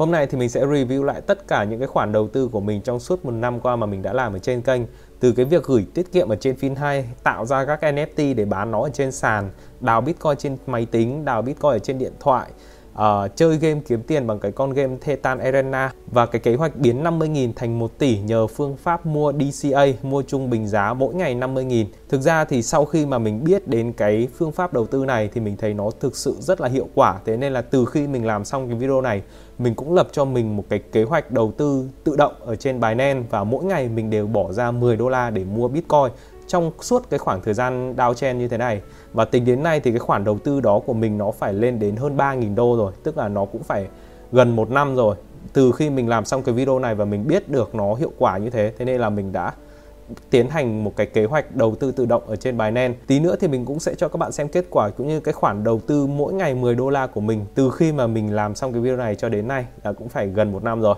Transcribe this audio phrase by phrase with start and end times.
[0.00, 2.60] Hôm nay thì mình sẽ review lại tất cả những cái khoản đầu tư của
[2.60, 4.82] mình trong suốt một năm qua mà mình đã làm ở trên kênh.
[5.20, 8.70] Từ cái việc gửi tiết kiệm ở trên FinHay, tạo ra các NFT để bán
[8.70, 9.50] nó ở trên sàn,
[9.80, 12.50] đào Bitcoin trên máy tính, đào Bitcoin ở trên điện thoại,
[13.00, 16.76] uh, chơi game kiếm tiền bằng cái con game Thetan Arena và cái kế hoạch
[16.76, 21.14] biến 50.000 thành 1 tỷ nhờ phương pháp mua DCA, mua trung bình giá mỗi
[21.14, 21.84] ngày 50.000.
[22.08, 25.30] Thực ra thì sau khi mà mình biết đến cái phương pháp đầu tư này
[25.34, 27.20] thì mình thấy nó thực sự rất là hiệu quả.
[27.24, 29.22] Thế nên là từ khi mình làm xong cái video này,
[29.58, 32.80] mình cũng lập cho mình một cái kế hoạch đầu tư tự động ở trên
[32.80, 36.12] Binance và mỗi ngày mình đều bỏ ra 10 đô la để mua Bitcoin
[36.50, 38.80] trong suốt cái khoảng thời gian downtrend như thế này
[39.12, 41.78] và tính đến nay thì cái khoản đầu tư đó của mình nó phải lên
[41.78, 43.86] đến hơn 3.000 đô rồi, tức là nó cũng phải
[44.32, 45.16] gần một năm rồi
[45.52, 48.38] từ khi mình làm xong cái video này và mình biết được nó hiệu quả
[48.38, 49.52] như thế thế nên là mình đã
[50.30, 52.98] tiến hành một cái kế hoạch đầu tư tự động ở trên Binance.
[53.06, 55.34] Tí nữa thì mình cũng sẽ cho các bạn xem kết quả cũng như cái
[55.34, 58.54] khoản đầu tư mỗi ngày 10 đô la của mình từ khi mà mình làm
[58.54, 60.94] xong cái video này cho đến nay là cũng phải gần một năm rồi.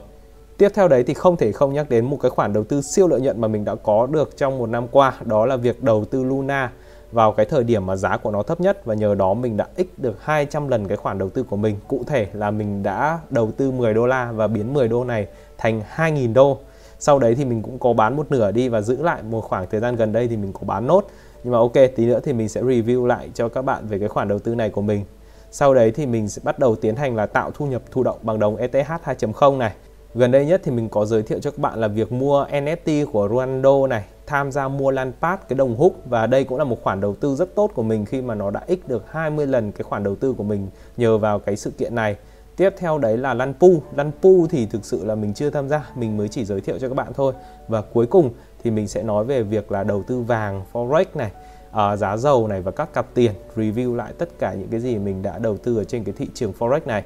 [0.58, 3.08] Tiếp theo đấy thì không thể không nhắc đến một cái khoản đầu tư siêu
[3.08, 6.04] lợi nhuận mà mình đã có được trong một năm qua, đó là việc đầu
[6.04, 6.72] tư Luna
[7.12, 9.68] vào cái thời điểm mà giá của nó thấp nhất và nhờ đó mình đã
[9.76, 11.76] x được 200 lần cái khoản đầu tư của mình.
[11.88, 15.26] Cụ thể là mình đã đầu tư 10 đô la và biến 10 đô này
[15.58, 16.58] thành 2.000 đô.
[16.98, 19.66] Sau đấy thì mình cũng có bán một nửa đi và giữ lại một khoảng
[19.70, 21.06] thời gian gần đây thì mình có bán nốt.
[21.44, 24.08] Nhưng mà ok, tí nữa thì mình sẽ review lại cho các bạn về cái
[24.08, 25.04] khoản đầu tư này của mình.
[25.50, 28.18] Sau đấy thì mình sẽ bắt đầu tiến hành là tạo thu nhập thụ động
[28.22, 29.72] bằng đồng ETH 2.0 này.
[30.14, 33.06] Gần đây nhất thì mình có giới thiệu cho các bạn là việc mua NFT
[33.06, 36.82] của Ronaldo này, tham gia mua Lampard cái đồng hút và đây cũng là một
[36.82, 39.72] khoản đầu tư rất tốt của mình khi mà nó đã x được 20 lần
[39.72, 42.16] cái khoản đầu tư của mình nhờ vào cái sự kiện này.
[42.56, 43.82] Tiếp theo đấy là Lanpu.
[43.96, 46.88] Lanpu thì thực sự là mình chưa tham gia, mình mới chỉ giới thiệu cho
[46.88, 47.32] các bạn thôi.
[47.68, 48.30] Và cuối cùng
[48.64, 51.30] thì mình sẽ nói về việc là đầu tư vàng forex này,
[51.70, 54.98] uh, giá dầu này và các cặp tiền, review lại tất cả những cái gì
[54.98, 57.04] mình đã đầu tư ở trên cái thị trường forex này.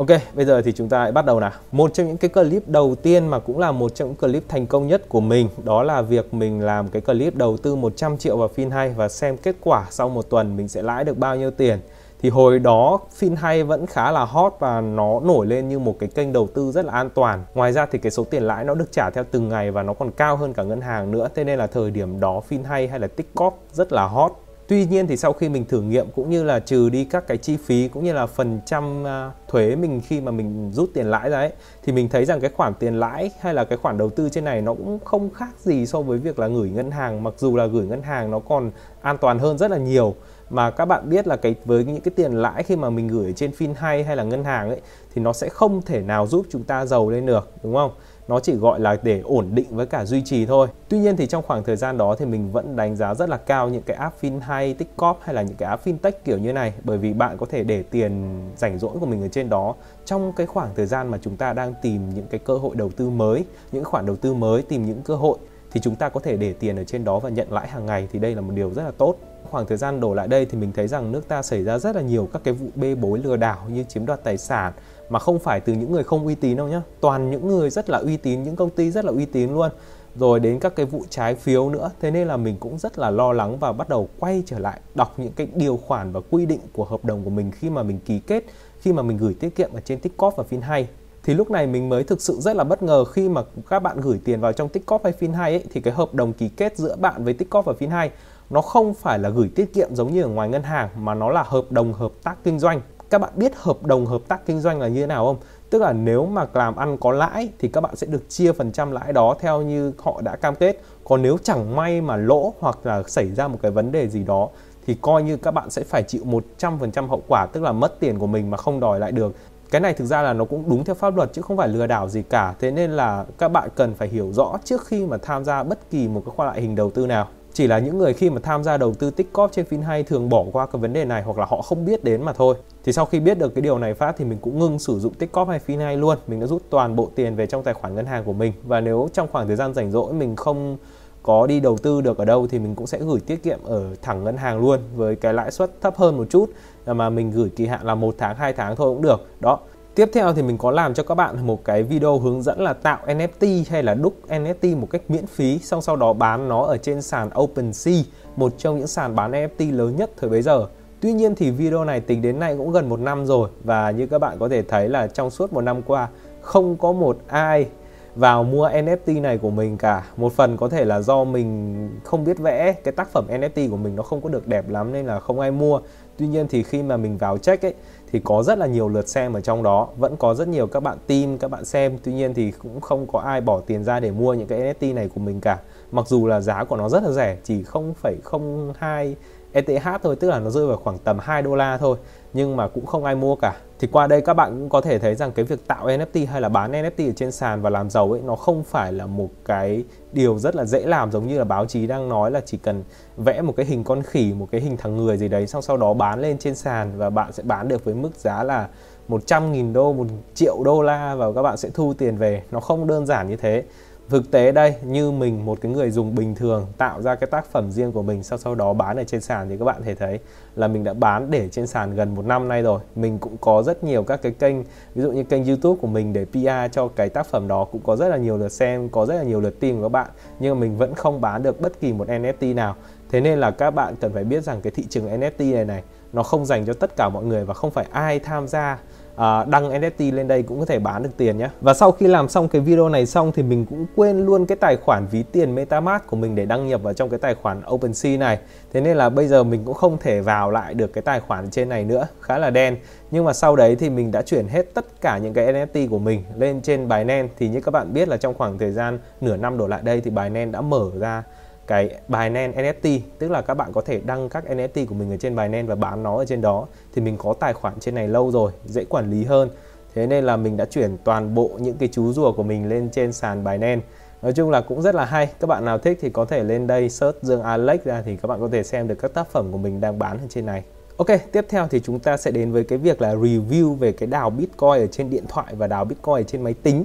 [0.00, 1.50] Ok, bây giờ thì chúng ta hãy bắt đầu nào.
[1.72, 4.66] Một trong những cái clip đầu tiên mà cũng là một trong những clip thành
[4.66, 8.36] công nhất của mình đó là việc mình làm cái clip đầu tư 100 triệu
[8.36, 11.50] vào FinHay và xem kết quả sau một tuần mình sẽ lãi được bao nhiêu
[11.50, 11.80] tiền.
[12.20, 16.08] Thì hồi đó FinHay vẫn khá là hot và nó nổi lên như một cái
[16.14, 17.44] kênh đầu tư rất là an toàn.
[17.54, 19.94] Ngoài ra thì cái số tiền lãi nó được trả theo từng ngày và nó
[19.94, 21.28] còn cao hơn cả ngân hàng nữa.
[21.34, 24.32] Thế nên là thời điểm đó FinHay hay là Tiktok rất là hot
[24.70, 27.36] Tuy nhiên thì sau khi mình thử nghiệm cũng như là trừ đi các cái
[27.36, 31.06] chi phí cũng như là phần trăm à, thuế mình khi mà mình rút tiền
[31.06, 33.98] lãi ra ấy, thì mình thấy rằng cái khoản tiền lãi hay là cái khoản
[33.98, 36.90] đầu tư trên này nó cũng không khác gì so với việc là gửi ngân
[36.90, 38.70] hàng mặc dù là gửi ngân hàng nó còn
[39.00, 40.14] an toàn hơn rất là nhiều
[40.50, 43.32] mà các bạn biết là cái, với những cái tiền lãi khi mà mình gửi
[43.32, 44.80] trên fin hay hay là ngân hàng ấy,
[45.14, 47.90] thì nó sẽ không thể nào giúp chúng ta giàu lên được, đúng không?
[48.30, 50.68] Nó chỉ gọi là để ổn định với cả duy trì thôi.
[50.88, 53.36] Tuy nhiên thì trong khoảng thời gian đó thì mình vẫn đánh giá rất là
[53.36, 56.52] cao những cái app fin hay tiktok hay là những cái app fintech kiểu như
[56.52, 56.72] này.
[56.84, 59.74] Bởi vì bạn có thể để tiền rảnh rỗi của mình ở trên đó.
[60.04, 62.90] Trong cái khoảng thời gian mà chúng ta đang tìm những cái cơ hội đầu
[62.96, 65.38] tư mới, những khoản đầu tư mới, tìm những cơ hội,
[65.72, 68.08] thì chúng ta có thể để tiền ở trên đó và nhận lãi hàng ngày
[68.12, 69.16] thì đây là một điều rất là tốt
[69.50, 71.96] khoảng thời gian đổ lại đây thì mình thấy rằng nước ta xảy ra rất
[71.96, 74.72] là nhiều các cái vụ bê bối lừa đảo như chiếm đoạt tài sản
[75.10, 76.82] mà không phải từ những người không uy tín đâu nhá.
[77.00, 79.70] Toàn những người rất là uy tín, những công ty rất là uy tín luôn.
[80.16, 81.90] Rồi đến các cái vụ trái phiếu nữa.
[82.00, 84.80] Thế nên là mình cũng rất là lo lắng và bắt đầu quay trở lại
[84.94, 87.82] đọc những cái điều khoản và quy định của hợp đồng của mình khi mà
[87.82, 88.44] mình ký kết,
[88.80, 90.84] khi mà mình gửi tiết kiệm ở trên Tiktok và FinHay
[91.22, 94.00] thì lúc này mình mới thực sự rất là bất ngờ khi mà các bạn
[94.00, 96.96] gửi tiền vào trong Tiktok hay FinHay ấy, thì cái hợp đồng ký kết giữa
[96.96, 98.08] bạn với Tiktok và FinHay
[98.50, 101.30] nó không phải là gửi tiết kiệm giống như ở ngoài ngân hàng, mà nó
[101.30, 102.80] là hợp đồng hợp tác kinh doanh.
[103.10, 105.36] Các bạn biết hợp đồng hợp tác kinh doanh là như thế nào không?
[105.70, 108.72] Tức là nếu mà làm ăn có lãi thì các bạn sẽ được chia phần
[108.72, 110.80] trăm lãi đó theo như họ đã cam kết.
[111.04, 114.24] Còn nếu chẳng may mà lỗ hoặc là xảy ra một cái vấn đề gì
[114.24, 114.48] đó
[114.86, 116.22] thì coi như các bạn sẽ phải chịu
[116.60, 119.34] 100% hậu quả, tức là mất tiền của mình mà không đòi lại được.
[119.70, 121.86] Cái này thực ra là nó cũng đúng theo pháp luật chứ không phải lừa
[121.86, 122.54] đảo gì cả.
[122.60, 125.90] Thế nên là các bạn cần phải hiểu rõ trước khi mà tham gia bất
[125.90, 128.40] kỳ một cái khoa loại hình đầu tư nào chỉ là những người khi mà
[128.42, 131.22] tham gia đầu tư tích cóp trên FinHay thường bỏ qua cái vấn đề này
[131.22, 132.54] hoặc là họ không biết đến mà thôi.
[132.84, 135.14] Thì sau khi biết được cái điều này phát thì mình cũng ngưng sử dụng
[135.14, 136.18] tích cóp hay FinHay luôn.
[136.26, 138.80] Mình đã rút toàn bộ tiền về trong tài khoản ngân hàng của mình và
[138.80, 140.76] nếu trong khoảng thời gian rảnh rỗi mình không
[141.22, 143.84] có đi đầu tư được ở đâu thì mình cũng sẽ gửi tiết kiệm ở
[144.02, 146.50] thẳng ngân hàng luôn với cái lãi suất thấp hơn một chút
[146.86, 149.60] mà mình gửi kỳ hạn là một tháng, hai tháng thôi cũng được đó
[149.94, 152.72] Tiếp theo thì mình có làm cho các bạn một cái video hướng dẫn là
[152.72, 156.62] tạo NFT hay là đúc NFT một cách miễn phí xong sau đó bán nó
[156.62, 157.94] ở trên sàn OpenSea,
[158.36, 160.66] một trong những sàn bán NFT lớn nhất thời bấy giờ.
[161.00, 164.06] Tuy nhiên thì video này tính đến nay cũng gần một năm rồi và như
[164.06, 166.08] các bạn có thể thấy là trong suốt một năm qua
[166.40, 167.66] không có một ai
[168.14, 170.04] vào mua NFT này của mình cả.
[170.16, 173.76] Một phần có thể là do mình không biết vẽ, cái tác phẩm NFT của
[173.76, 175.80] mình nó không có được đẹp lắm nên là không ai mua.
[176.16, 177.74] Tuy nhiên thì khi mà mình vào check ấy
[178.12, 180.80] thì có rất là nhiều lượt xem ở trong đó vẫn có rất nhiều các
[180.80, 181.98] bạn tin các bạn xem.
[182.02, 184.94] Tuy nhiên thì cũng không có ai bỏ tiền ra để mua những cái NFT
[184.94, 185.58] này của mình cả.
[185.92, 189.14] Mặc dù là giá của nó rất là rẻ chỉ 0,02
[189.52, 191.96] ETH thôi tức là nó rơi vào khoảng tầm 2 đô la thôi
[192.32, 194.98] nhưng mà cũng không ai mua cả thì qua đây các bạn cũng có thể
[194.98, 197.90] thấy rằng cái việc tạo NFT hay là bán NFT ở trên sàn và làm
[197.90, 201.38] giàu ấy nó không phải là một cái điều rất là dễ làm giống như
[201.38, 202.84] là báo chí đang nói là chỉ cần
[203.16, 205.76] vẽ một cái hình con khỉ một cái hình thằng người gì đấy xong sau
[205.76, 208.68] đó bán lên trên sàn và bạn sẽ bán được với mức giá là
[209.10, 212.42] 100.000 đô, 1 triệu đô la và các bạn sẽ thu tiền về.
[212.50, 213.64] Nó không đơn giản như thế
[214.10, 217.46] thực tế đây, như mình, một cái người dùng bình thường, tạo ra cái tác
[217.46, 219.94] phẩm riêng của mình, sau sau đó bán ở trên sàn thì các bạn thể
[219.94, 220.18] thấy
[220.56, 222.80] là mình đã bán để trên sàn gần một năm nay rồi.
[222.96, 224.62] Mình cũng có rất nhiều các cái kênh,
[224.94, 227.80] ví dụ như kênh youtube của mình để PR cho cái tác phẩm đó, cũng
[227.84, 230.10] có rất là nhiều lượt xem, có rất là nhiều lượt tìm của các bạn,
[230.40, 232.76] nhưng mà mình vẫn không bán được bất kỳ một NFT nào.
[233.10, 235.82] Thế nên là các bạn cần phải biết rằng cái thị trường NFT này này,
[236.12, 238.78] nó không dành cho tất cả mọi người và không phải ai tham gia
[239.20, 242.06] à, đăng NFT lên đây cũng có thể bán được tiền nhé và sau khi
[242.06, 245.22] làm xong cái video này xong thì mình cũng quên luôn cái tài khoản ví
[245.22, 248.38] tiền MetaMask của mình để đăng nhập vào trong cái tài khoản OpenSea này.
[248.72, 251.50] Thế nên là bây giờ mình cũng không thể vào lại được cái tài khoản
[251.50, 252.76] trên này nữa khá là đen.
[253.10, 255.98] Nhưng mà sau đấy thì mình đã chuyển hết tất cả những cái NFT của
[255.98, 257.28] mình lên trên Binance.
[257.38, 260.00] Thì như các bạn biết là trong khoảng thời gian nửa năm đổ lại đây
[260.00, 261.22] thì Binance đã mở ra
[261.66, 265.16] cái Binance NFT tức là các bạn có thể đăng các NFT của mình ở
[265.16, 268.08] trên Binance và bán nó ở trên đó thì mình có tài khoản trên này
[268.08, 269.50] lâu rồi dễ quản lý hơn.
[269.94, 272.90] Thế nên là mình đã chuyển toàn bộ những cái chú rùa của mình lên
[272.90, 273.82] trên sàn Binance
[274.22, 275.28] nói chung là cũng rất là hay.
[275.40, 278.26] Các bạn nào thích thì có thể lên đây search Dương Alex ra thì các
[278.26, 280.62] bạn có thể xem được các tác phẩm của mình đang bán ở trên này.
[280.96, 284.06] Ok, tiếp theo thì chúng ta sẽ đến với cái việc là review về cái
[284.06, 286.84] đào Bitcoin ở trên điện thoại và đào Bitcoin ở trên máy tính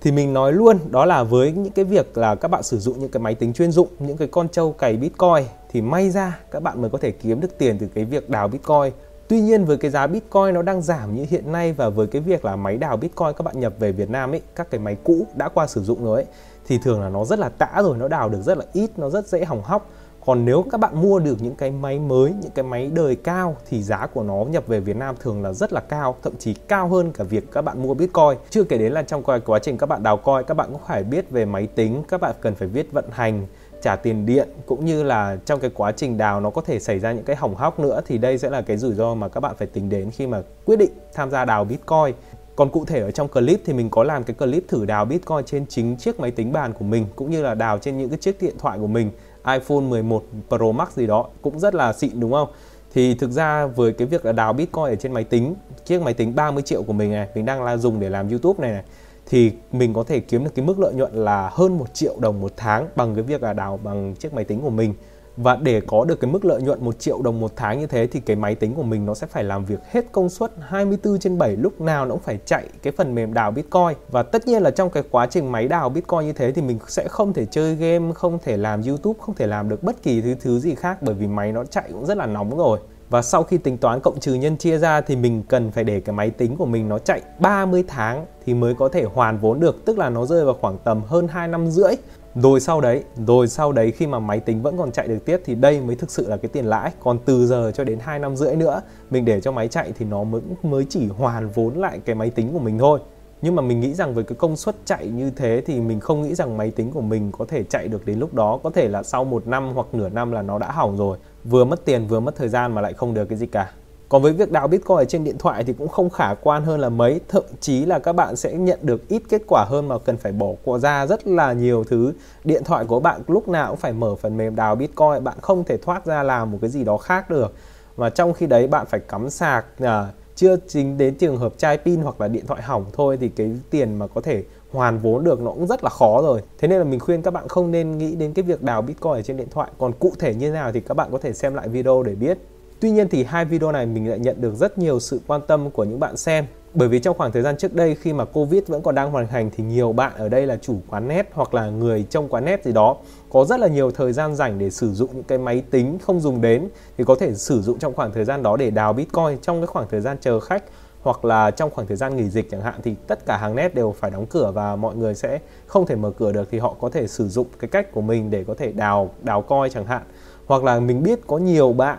[0.00, 2.98] thì mình nói luôn đó là với những cái việc là các bạn sử dụng
[2.98, 6.38] những cái máy tính chuyên dụng những cái con trâu cày bitcoin thì may ra
[6.50, 8.92] các bạn mới có thể kiếm được tiền từ cái việc đào bitcoin.
[9.28, 12.22] Tuy nhiên với cái giá Bitcoin nó đang giảm như hiện nay và với cái
[12.22, 14.96] việc là máy đào Bitcoin các bạn nhập về Việt Nam ấy, các cái máy
[15.04, 16.26] cũ đã qua sử dụng rồi ấy
[16.66, 19.10] thì thường là nó rất là tã rồi, nó đào được rất là ít, nó
[19.10, 19.90] rất dễ hỏng hóc
[20.28, 23.56] còn nếu các bạn mua được những cái máy mới, những cái máy đời cao
[23.68, 26.54] thì giá của nó nhập về Việt Nam thường là rất là cao, thậm chí
[26.54, 28.38] cao hơn cả việc các bạn mua Bitcoin.
[28.50, 31.04] Chưa kể đến là trong quá trình các bạn đào coin các bạn cũng phải
[31.04, 33.46] biết về máy tính, các bạn cần phải biết vận hành,
[33.82, 36.98] trả tiền điện, cũng như là trong cái quá trình đào nó có thể xảy
[36.98, 39.40] ra những cái hỏng hóc nữa thì đây sẽ là cái rủi ro mà các
[39.40, 42.14] bạn phải tính đến khi mà quyết định tham gia đào Bitcoin.
[42.56, 45.44] Còn cụ thể ở trong clip thì mình có làm cái clip thử đào Bitcoin
[45.46, 48.18] trên chính chiếc máy tính bàn của mình, cũng như là đào trên những cái
[48.18, 49.10] chiếc điện thoại của mình
[49.46, 52.48] iPhone 11 Pro Max gì đó cũng rất là xịn đúng không?
[52.94, 55.54] Thì thực ra với cái việc là đào Bitcoin ở trên máy tính,
[55.84, 58.62] chiếc máy tính 30 triệu của mình này, mình đang là dùng để làm YouTube
[58.62, 58.82] này này
[59.30, 62.40] thì mình có thể kiếm được cái mức lợi nhuận là hơn 1 triệu đồng
[62.40, 64.94] một tháng bằng cái việc là đào bằng chiếc máy tính của mình
[65.42, 68.06] và để có được cái mức lợi nhuận 1 triệu đồng một tháng như thế
[68.06, 71.18] thì cái máy tính của mình nó sẽ phải làm việc hết công suất 24
[71.18, 73.96] trên 7 lúc nào nó cũng phải chạy cái phần mềm đào Bitcoin.
[74.10, 76.78] Và tất nhiên là trong cái quá trình máy đào Bitcoin như thế thì mình
[76.88, 80.20] sẽ không thể chơi game, không thể làm YouTube, không thể làm được bất kỳ
[80.20, 82.78] thứ thứ gì khác bởi vì máy nó chạy cũng rất là nóng rồi.
[83.10, 86.00] Và sau khi tính toán cộng trừ nhân chia ra thì mình cần phải để
[86.00, 89.60] cái máy tính của mình nó chạy 30 tháng thì mới có thể hoàn vốn
[89.60, 89.84] được.
[89.84, 91.94] Tức là nó rơi vào khoảng tầm hơn 2 năm rưỡi
[92.42, 95.40] rồi sau đấy, rồi sau đấy khi mà máy tính vẫn còn chạy được tiếp
[95.44, 96.92] thì đây mới thực sự là cái tiền lãi.
[97.00, 98.80] Còn từ giờ cho đến 2 năm rưỡi nữa,
[99.10, 102.30] mình để cho máy chạy thì nó mới mới chỉ hoàn vốn lại cái máy
[102.30, 103.00] tính của mình thôi.
[103.42, 106.22] Nhưng mà mình nghĩ rằng với cái công suất chạy như thế thì mình không
[106.22, 108.58] nghĩ rằng máy tính của mình có thể chạy được đến lúc đó.
[108.62, 111.18] Có thể là sau một năm hoặc nửa năm là nó đã hỏng rồi.
[111.44, 113.72] Vừa mất tiền, vừa mất thời gian mà lại không được cái gì cả
[114.08, 116.80] còn với việc đào Bitcoin ở trên điện thoại thì cũng không khả quan hơn
[116.80, 117.20] là mấy.
[117.28, 120.32] Thậm chí là các bạn sẽ nhận được ít kết quả hơn mà cần phải
[120.32, 122.12] bỏ qua ra rất là nhiều thứ.
[122.44, 125.64] Điện thoại của bạn lúc nào cũng phải mở phần mềm đào Bitcoin Bạn không
[125.64, 127.54] thể thoát ra làm một cái gì đó khác được.
[127.96, 131.78] Và trong khi đấy bạn phải cắm sạc à, Chưa chính đến trường hợp chai
[131.78, 135.24] pin hoặc là điện thoại hỏng thôi Thì cái tiền mà có thể hoàn vốn
[135.24, 136.42] được nó cũng rất là khó rồi.
[136.58, 139.12] Thế nên là mình khuyên các bạn không nên nghĩ đến cái việc đào Bitcoin
[139.12, 139.70] ở trên điện thoại.
[139.78, 142.14] Còn cụ thể như thế nào thì các bạn có thể xem lại video để
[142.14, 142.38] biết.
[142.80, 145.70] Tuy nhiên thì hai video này mình lại nhận được rất nhiều sự quan tâm
[145.70, 146.46] của những bạn xem.
[146.74, 149.26] Bởi vì trong khoảng thời gian trước đây, khi mà Covid vẫn còn đang hoàn
[149.26, 152.44] hành thì nhiều bạn ở đây là chủ quán net hoặc là người trong quán
[152.44, 152.96] net gì đó,
[153.30, 156.20] có rất là nhiều thời gian rảnh để sử dụng những cái máy tính không
[156.20, 156.68] dùng đến,
[156.98, 159.66] thì có thể sử dụng trong khoảng thời gian đó để đào Bitcoin trong cái
[159.66, 160.64] khoảng thời gian chờ khách
[161.02, 163.74] hoặc là trong khoảng thời gian nghỉ dịch chẳng hạn, thì tất cả hàng net
[163.74, 166.74] đều phải đóng cửa và mọi người sẽ không thể mở cửa được, thì họ
[166.80, 169.86] có thể sử dụng cái cách của mình để có thể đào đào coi chẳng
[169.86, 170.02] hạn.
[170.46, 171.98] Hoặc là mình biết có nhiều bạn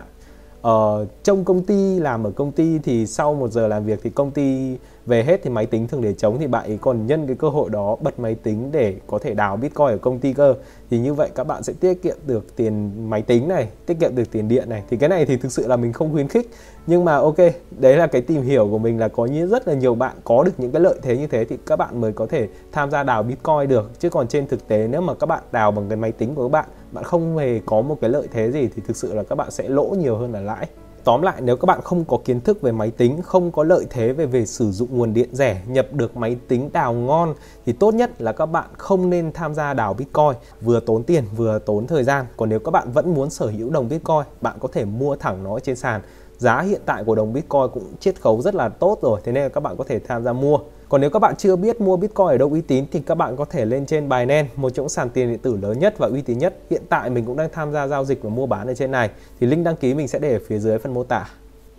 [0.62, 4.00] Ờ, uh, trong công ty làm ở công ty thì sau một giờ làm việc
[4.02, 4.76] thì công ty
[5.06, 7.48] về hết thì máy tính thường để trống thì bạn ấy còn nhân cái cơ
[7.48, 10.54] hội đó bật máy tính để có thể đào bitcoin ở công ty cơ.
[10.90, 14.14] Thì như vậy các bạn sẽ tiết kiệm được tiền máy tính này tiết kiệm
[14.14, 14.82] được tiền điện này.
[14.90, 16.50] Thì cái này thì thực sự là mình không khuyến khích.
[16.86, 17.38] Nhưng mà ok
[17.78, 20.44] đấy là cái tìm hiểu của mình là có như rất là nhiều bạn có
[20.44, 23.02] được những cái lợi thế như thế thì các bạn mới có thể tham gia
[23.02, 23.90] đào bitcoin được.
[23.98, 26.42] Chứ còn trên thực tế nếu mà các bạn đào bằng cái máy tính của
[26.42, 29.22] các bạn bạn không hề có một cái lợi thế gì thì thực sự là
[29.22, 30.66] các bạn sẽ lỗ nhiều hơn là lãi
[31.04, 33.86] Tóm lại nếu các bạn không có kiến thức về máy tính, không có lợi
[33.90, 37.34] thế về về sử dụng nguồn điện rẻ, nhập được máy tính đào ngon
[37.66, 41.24] thì tốt nhất là các bạn không nên tham gia đào Bitcoin, vừa tốn tiền
[41.36, 42.26] vừa tốn thời gian.
[42.36, 45.44] Còn nếu các bạn vẫn muốn sở hữu đồng Bitcoin, bạn có thể mua thẳng
[45.44, 46.00] nó trên sàn.
[46.38, 49.42] Giá hiện tại của đồng Bitcoin cũng chiết khấu rất là tốt rồi, thế nên
[49.42, 50.58] là các bạn có thể tham gia mua.
[50.90, 53.36] Còn nếu các bạn chưa biết mua Bitcoin ở đâu uy tín thì các bạn
[53.36, 56.22] có thể lên trên Binance, một trong sàn tiền điện tử lớn nhất và uy
[56.22, 56.56] tín nhất.
[56.70, 59.10] Hiện tại mình cũng đang tham gia giao dịch và mua bán ở trên này.
[59.40, 61.28] Thì link đăng ký mình sẽ để ở phía dưới phần mô tả.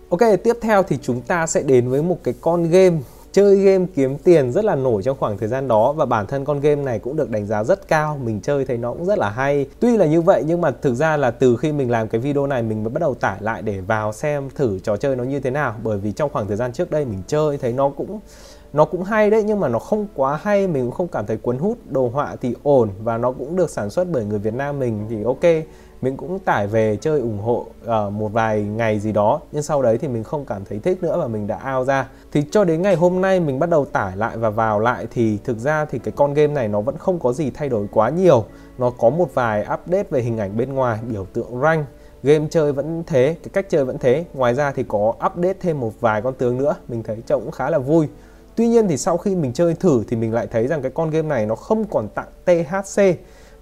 [0.08, 2.98] Ok, tiếp theo thì chúng ta sẽ đến với một cái con game
[3.32, 6.44] chơi game kiếm tiền rất là nổi trong khoảng thời gian đó và bản thân
[6.44, 9.18] con game này cũng được đánh giá rất cao mình chơi thấy nó cũng rất
[9.18, 12.08] là hay tuy là như vậy nhưng mà thực ra là từ khi mình làm
[12.08, 15.16] cái video này mình mới bắt đầu tải lại để vào xem thử trò chơi
[15.16, 17.72] nó như thế nào bởi vì trong khoảng thời gian trước đây mình chơi thấy
[17.72, 18.20] nó cũng
[18.72, 21.36] nó cũng hay đấy nhưng mà nó không quá hay mình cũng không cảm thấy
[21.36, 24.54] cuốn hút đồ họa thì ổn và nó cũng được sản xuất bởi người Việt
[24.54, 25.64] Nam mình thì ok.
[26.02, 29.82] Mình cũng tải về chơi ủng hộ uh, một vài ngày gì đó nhưng sau
[29.82, 32.08] đấy thì mình không cảm thấy thích nữa và mình đã out ra.
[32.32, 35.38] Thì cho đến ngày hôm nay mình bắt đầu tải lại và vào lại thì
[35.44, 38.08] thực ra thì cái con game này nó vẫn không có gì thay đổi quá
[38.08, 38.44] nhiều.
[38.78, 41.86] Nó có một vài update về hình ảnh bên ngoài biểu tượng rank
[42.22, 44.24] game chơi vẫn thế cái cách chơi vẫn thế.
[44.34, 47.50] Ngoài ra thì có update thêm một vài con tướng nữa mình thấy trông cũng
[47.50, 48.08] khá là vui.
[48.56, 51.10] Tuy nhiên thì sau khi mình chơi thử thì mình lại thấy rằng cái con
[51.10, 53.02] game này nó không còn tặng THC.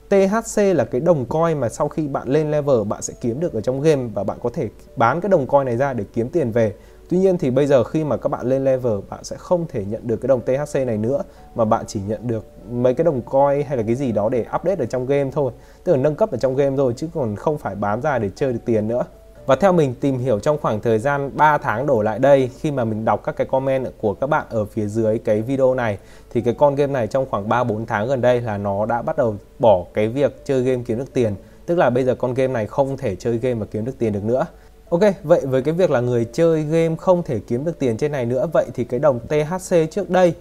[0.08, 3.52] THC là cái đồng coin mà sau khi bạn lên level, bạn sẽ kiếm được
[3.52, 6.28] ở trong game và bạn có thể bán cái đồng coin này ra để kiếm
[6.28, 6.74] tiền về.
[7.08, 9.84] Tuy nhiên thì bây giờ khi mà các bạn lên level, bạn sẽ không thể
[9.84, 11.22] nhận được cái đồng THC này nữa,
[11.54, 14.40] mà bạn chỉ nhận được mấy cái đồng coin hay là cái gì đó để
[14.40, 15.52] update ở trong game thôi.
[15.84, 18.30] Tức là nâng cấp ở trong game thôi, chứ còn không phải bán ra để
[18.34, 19.04] chơi được tiền nữa.
[19.50, 22.70] Và theo mình tìm hiểu trong khoảng thời gian 3 tháng đổ lại đây khi
[22.70, 25.98] mà mình đọc các cái comment của các bạn ở phía dưới cái video này
[26.30, 29.02] thì cái con game này trong khoảng 3 4 tháng gần đây là nó đã
[29.02, 31.34] bắt đầu bỏ cái việc chơi game kiếm được tiền.
[31.66, 34.12] Tức là bây giờ con game này không thể chơi game và kiếm được tiền
[34.12, 34.46] được nữa.
[34.90, 38.12] Ok, vậy với cái việc là người chơi game không thể kiếm được tiền trên
[38.12, 40.34] này nữa, vậy thì cái đồng THC trước đây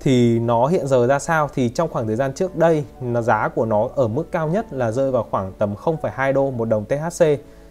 [0.00, 3.48] thì nó hiện giờ ra sao thì trong khoảng thời gian trước đây nó giá
[3.48, 6.84] của nó ở mức cao nhất là rơi vào khoảng tầm 0,2 đô một đồng
[6.84, 7.24] THC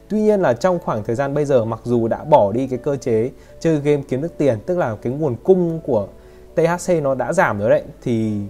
[0.10, 2.80] Tuy nhiên là trong khoảng thời gian bây giờ mặc dù đã bỏ đi cái
[2.80, 6.08] cơ chế chơi game kiếm được tiền tức là cái nguồn cung của
[6.56, 8.42] THC nó đã giảm rồi đấy thì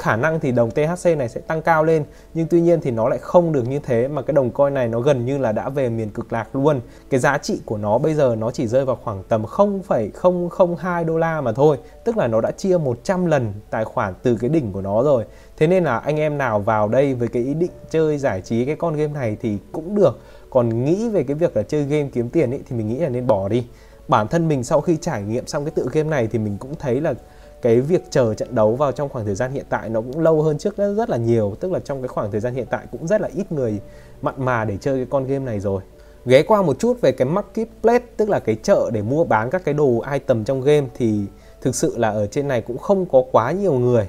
[0.00, 2.04] khả năng thì đồng THC này sẽ tăng cao lên.
[2.34, 4.88] Nhưng tuy nhiên thì nó lại không được như thế mà cái đồng coin này
[4.88, 6.80] nó gần như là đã về miền cực lạc luôn.
[7.10, 11.18] Cái giá trị của nó bây giờ nó chỉ rơi vào khoảng tầm 0,002 đô
[11.18, 14.72] la mà thôi tức là nó đã chia 100 lần tài khoản từ cái đỉnh
[14.72, 15.24] của nó rồi.
[15.56, 18.64] Thế nên là anh em nào vào đây với cái ý định chơi giải trí
[18.64, 20.18] cái con game này thì cũng được
[20.50, 23.08] còn nghĩ về cái việc là chơi game kiếm tiền ấy thì mình nghĩ là
[23.08, 23.66] nên bỏ đi.
[24.08, 26.74] Bản thân mình sau khi trải nghiệm xong cái tự game này thì mình cũng
[26.74, 27.14] thấy là
[27.62, 30.42] cái việc chờ trận đấu vào trong khoảng thời gian hiện tại nó cũng lâu
[30.42, 31.56] hơn trước rất, rất là nhiều.
[31.60, 33.80] Tức là trong cái khoảng thời gian hiện tại cũng rất là ít người
[34.22, 35.82] mặn mà để chơi cái con game này rồi.
[36.26, 39.64] Ghé qua một chút về cái marketplace tức là cái chợ để mua bán các
[39.64, 41.20] cái đồ item trong game thì
[41.60, 44.08] thực sự là ở trên này cũng không có quá nhiều người.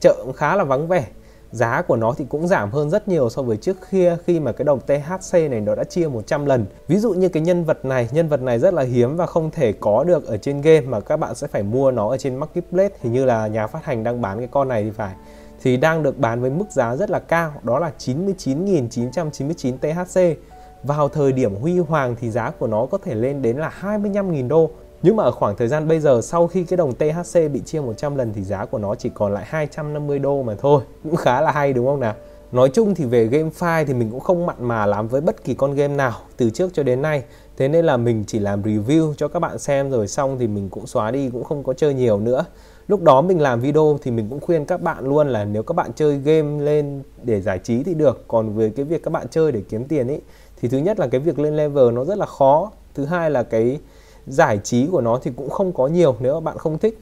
[0.00, 1.06] Chợ cũng khá là vắng vẻ
[1.54, 4.52] giá của nó thì cũng giảm hơn rất nhiều so với trước kia khi mà
[4.52, 6.66] cái đồng THC này nó đã chia 100 lần.
[6.88, 9.50] Ví dụ như cái nhân vật này, nhân vật này rất là hiếm và không
[9.50, 12.36] thể có được ở trên game mà các bạn sẽ phải mua nó ở trên
[12.36, 12.96] marketplace.
[13.00, 15.14] Hình như là nhà phát hành đang bán cái con này thì phải.
[15.62, 20.38] Thì đang được bán với mức giá rất là cao, đó là 99.999 THC.
[20.82, 24.48] Vào thời điểm huy hoàng thì giá của nó có thể lên đến là 25.000
[24.48, 24.70] đô
[25.04, 27.80] nhưng mà ở khoảng thời gian bây giờ, sau khi cái đồng THC bị chia
[27.80, 30.82] 100 lần thì giá của nó chỉ còn lại 250 đô mà thôi.
[31.02, 32.14] Cũng khá là hay, đúng không nào?
[32.52, 35.44] Nói chung thì về game file thì mình cũng không mặn mà làm với bất
[35.44, 37.22] kỳ con game nào từ trước cho đến nay.
[37.56, 40.68] Thế nên là mình chỉ làm review cho các bạn xem rồi xong thì mình
[40.68, 42.44] cũng xóa đi, cũng không có chơi nhiều nữa.
[42.88, 45.74] Lúc đó mình làm video thì mình cũng khuyên các bạn luôn là nếu các
[45.74, 48.24] bạn chơi game lên để giải trí thì được.
[48.28, 50.20] Còn về cái việc các bạn chơi để kiếm tiền ấy
[50.60, 52.70] thì thứ nhất là cái việc lên level nó rất là khó.
[52.94, 53.78] Thứ hai là cái
[54.26, 56.98] giải trí của nó thì cũng không có nhiều nếu mà bạn không thích.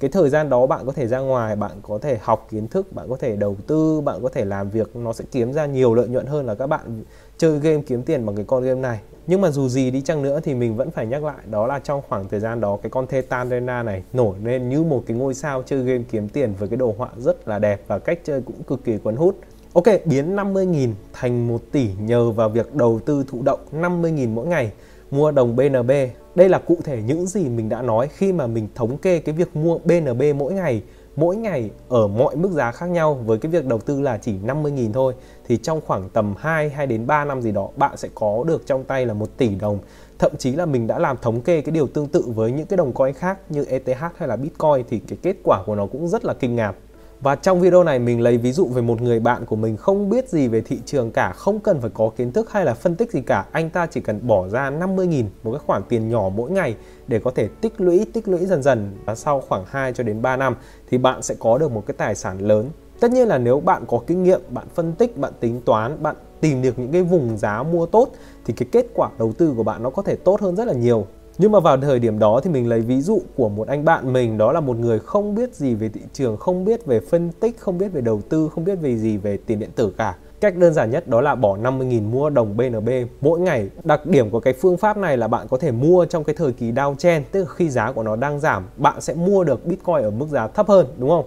[0.00, 2.92] Cái thời gian đó bạn có thể ra ngoài bạn có thể học kiến thức
[2.92, 5.94] bạn có thể đầu tư bạn có thể làm việc nó sẽ kiếm ra nhiều
[5.94, 7.04] lợi nhuận hơn là các bạn
[7.38, 9.00] chơi game kiếm tiền bằng cái con game này.
[9.26, 11.78] Nhưng mà dù gì đi chăng nữa thì mình vẫn phải nhắc lại đó là
[11.78, 15.16] trong khoảng thời gian đó cái con Titan Arena này nổi lên như một cái
[15.16, 18.18] ngôi sao chơi game kiếm tiền với cái đồ họa rất là đẹp và cách
[18.24, 19.36] chơi cũng cực kỳ cuốn hút.
[19.72, 24.46] Ok, biến 50.000 thành 1 tỷ nhờ vào việc đầu tư thụ động 50.000 mỗi
[24.46, 24.72] ngày
[25.10, 25.90] mua đồng BNB.
[26.34, 29.34] Đây là cụ thể những gì mình đã nói khi mà mình thống kê cái
[29.34, 30.82] việc mua BNB mỗi ngày.
[31.16, 34.34] Mỗi ngày ở mọi mức giá khác nhau, với cái việc đầu tư là chỉ
[34.46, 35.14] 50.000 thôi.
[35.48, 38.66] Thì trong khoảng tầm 2 hay đến 3 năm gì đó, bạn sẽ có được
[38.66, 39.78] trong tay là 1 tỷ đồng.
[40.18, 42.76] Thậm chí là mình đã làm thống kê cái điều tương tự với những cái
[42.76, 46.08] đồng coin khác như ETH hay là Bitcoin, thì cái kết quả của nó cũng
[46.08, 46.74] rất là kinh ngạc
[47.20, 50.08] và trong video này mình lấy ví dụ về một người bạn của mình không
[50.10, 52.94] biết gì về thị trường cả, không cần phải có kiến thức hay là phân
[52.96, 53.46] tích gì cả.
[53.52, 57.20] Anh ta chỉ cần bỏ ra 50.000 một cái khoản tiền nhỏ mỗi ngày để
[57.24, 60.36] có thể tích lũy tích lũy dần dần và sau khoảng 2 cho đến 3
[60.36, 60.56] năm
[60.90, 62.70] thì bạn sẽ có được một cái tài sản lớn.
[63.00, 66.16] Tất nhiên là nếu bạn có kinh nghiệm, bạn phân tích, bạn tính toán, bạn
[66.40, 68.08] tìm được những cái vùng giá mua tốt
[68.44, 70.72] thì cái kết quả đầu tư của bạn nó có thể tốt hơn rất là
[70.72, 71.06] nhiều
[71.38, 74.12] nhưng mà vào thời điểm đó thì mình lấy ví dụ của một anh bạn
[74.12, 77.30] mình đó là một người không biết gì về thị trường, không biết về phân
[77.40, 80.16] tích, không biết về đầu tư, không biết về gì về tiền điện tử cả.
[80.40, 82.88] Cách đơn giản nhất đó là bỏ 50.000 mua đồng BNB
[83.20, 83.70] mỗi ngày.
[83.84, 86.52] Đặc điểm của cái phương pháp này là bạn có thể mua trong cái thời
[86.52, 90.02] kỳ downtrend, tức là khi giá của nó đang giảm, bạn sẽ mua được Bitcoin
[90.02, 91.24] ở mức giá thấp hơn, đúng không?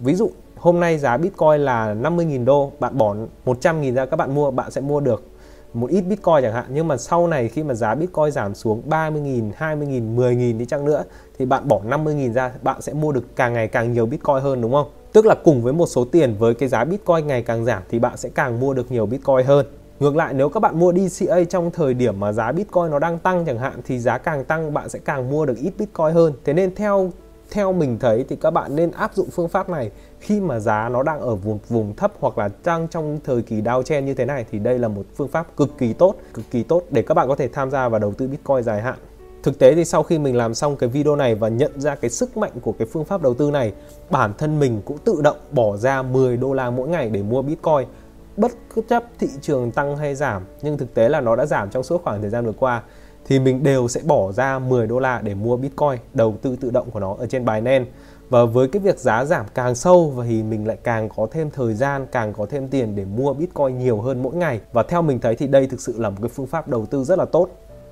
[0.00, 4.34] Ví dụ hôm nay giá Bitcoin là 50.000 đô, bạn bỏ 100.000 ra các bạn
[4.34, 5.29] mua, bạn sẽ mua được
[5.74, 8.82] một ít Bitcoin chẳng hạn nhưng mà sau này khi mà giá Bitcoin giảm xuống
[8.88, 11.04] 30.000, 20.000, 10.000 đi chăng nữa
[11.38, 14.60] thì bạn bỏ 50.000 ra bạn sẽ mua được càng ngày càng nhiều Bitcoin hơn
[14.60, 14.90] đúng không?
[15.12, 17.98] Tức là cùng với một số tiền với cái giá Bitcoin ngày càng giảm thì
[17.98, 19.66] bạn sẽ càng mua được nhiều Bitcoin hơn.
[20.00, 23.18] Ngược lại nếu các bạn mua DCA trong thời điểm mà giá Bitcoin nó đang
[23.18, 26.32] tăng chẳng hạn thì giá càng tăng bạn sẽ càng mua được ít Bitcoin hơn.
[26.44, 27.10] Thế nên theo
[27.50, 29.90] theo mình thấy thì các bạn nên áp dụng phương pháp này.
[30.20, 33.62] Khi mà giá nó đang ở vùng vùng thấp hoặc là đang trong thời kỳ
[33.62, 36.62] downtrend như thế này thì đây là một phương pháp cực kỳ tốt, cực kỳ
[36.62, 38.98] tốt để các bạn có thể tham gia và đầu tư Bitcoin dài hạn.
[39.42, 42.10] Thực tế thì sau khi mình làm xong cái video này và nhận ra cái
[42.10, 43.72] sức mạnh của cái phương pháp đầu tư này,
[44.10, 47.42] bản thân mình cũng tự động bỏ ra 10 đô la mỗi ngày để mua
[47.42, 47.88] Bitcoin.
[48.36, 48.52] Bất
[48.88, 52.04] chấp thị trường tăng hay giảm nhưng thực tế là nó đã giảm trong suốt
[52.04, 52.82] khoảng thời gian vừa qua
[53.30, 56.70] thì mình đều sẽ bỏ ra 10 đô la để mua Bitcoin đầu tư tự
[56.70, 57.90] động của nó ở trên Binance.
[58.30, 61.50] Và với cái việc giá giảm càng sâu và thì mình lại càng có thêm
[61.50, 64.60] thời gian càng có thêm tiền để mua Bitcoin nhiều hơn mỗi ngày.
[64.72, 67.04] Và theo mình thấy thì đây thực sự là một cái phương pháp đầu tư
[67.04, 67.48] rất là tốt.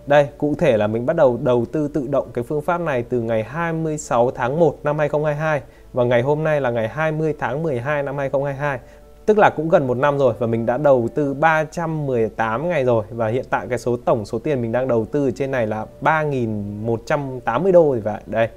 [0.07, 3.03] Đây, cụ thể là mình bắt đầu đầu tư tự động cái phương pháp này
[3.03, 7.63] từ ngày 26 tháng 1 năm 2022 và ngày hôm nay là ngày 20 tháng
[7.63, 8.79] 12 năm 2022
[9.29, 13.05] tức là cũng gần một năm rồi và mình đã đầu tư 318 ngày rồi.
[13.11, 15.67] Và hiện tại cái số tổng số tiền mình đang đầu tư ở trên này
[15.67, 18.49] là 3.180 đô thì vậy đây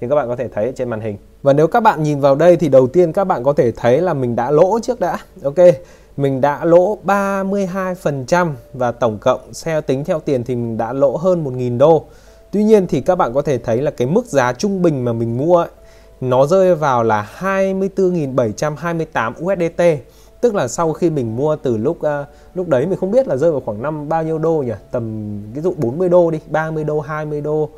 [0.00, 1.16] thì các bạn có thể thấy trên màn hình.
[1.42, 4.00] Và nếu các bạn nhìn vào đây thì đầu tiên các bạn có thể thấy
[4.00, 5.18] là mình đã lỗ trước đã.
[5.44, 5.58] Ok
[6.16, 11.16] mình đã lỗ 32% và tổng cộng theo tính theo tiền thì mình đã lỗ
[11.16, 12.04] hơn 1.000 đô.
[12.50, 15.12] Tuy nhiên thì các bạn có thể thấy là cái mức giá trung bình mà
[15.12, 15.68] mình mua ấy,
[16.20, 19.82] nó rơi vào là 24.728 USDT
[20.40, 23.36] tức là sau khi mình mua từ lúc uh, lúc đấy mình không biết là
[23.36, 24.72] rơi vào khoảng năm bao nhiêu đô nhỉ?
[24.90, 27.68] Tầm ví dụ 40 đô đi 30 đô 20 đô.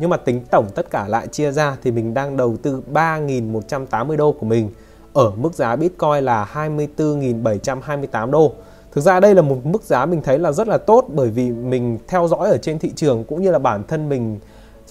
[0.00, 4.16] Nhưng mà tính tổng tất cả lại chia ra thì mình đang đầu tư 3.180
[4.16, 4.70] đô của mình
[5.12, 8.52] ở mức giá Bitcoin là 24.728 đô.
[8.92, 11.50] Thực ra đây là một mức giá mình thấy là rất là tốt bởi vì
[11.50, 14.38] mình theo dõi ở trên thị trường cũng như là bản thân mình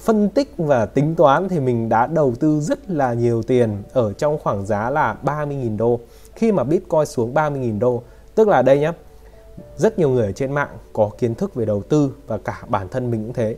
[0.04, 4.14] phân tích và tính toán thì mình đã đầu tư rất là nhiều tiền ở
[4.14, 6.00] trong khoảng giá là 30.000 đô
[6.40, 8.04] khi mà Bitcoin xuống 30.000 đô
[8.36, 8.92] tức là đây nhé
[9.78, 12.88] rất nhiều người ở trên mạng có kiến thức về đầu tư và cả bản
[12.90, 13.56] thân mình cũng thế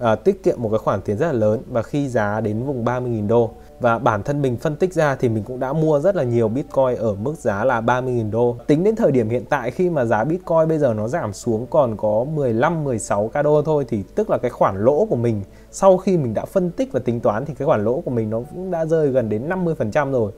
[0.00, 2.84] à, tiết kiệm một cái khoản tiền rất là lớn và khi giá đến vùng
[2.84, 6.16] 30.000 đô và bản thân mình phân tích ra thì mình cũng đã mua rất
[6.16, 8.56] là nhiều Bitcoin ở mức giá là 30.000 đô.
[8.66, 11.66] Tính đến thời điểm hiện tại khi mà giá Bitcoin bây giờ nó giảm xuống
[11.66, 15.42] còn có 15 16 k đô thôi thì tức là cái khoản lỗ của mình
[15.70, 18.30] sau khi mình đã phân tích và tính toán thì cái khoản lỗ của mình
[18.30, 20.32] nó cũng đã rơi gần đến 50% rồi.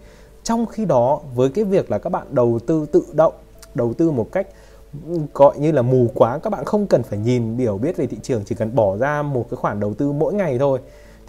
[0.47, 3.35] Trong khi đó với cái việc là các bạn đầu tư tự động,
[3.75, 4.47] đầu tư một cách
[5.09, 8.07] ừ, gọi như là mù quá các bạn không cần phải nhìn biểu biết về
[8.07, 10.81] thị trường chỉ cần bỏ ra một cái khoản đầu tư mỗi ngày thôi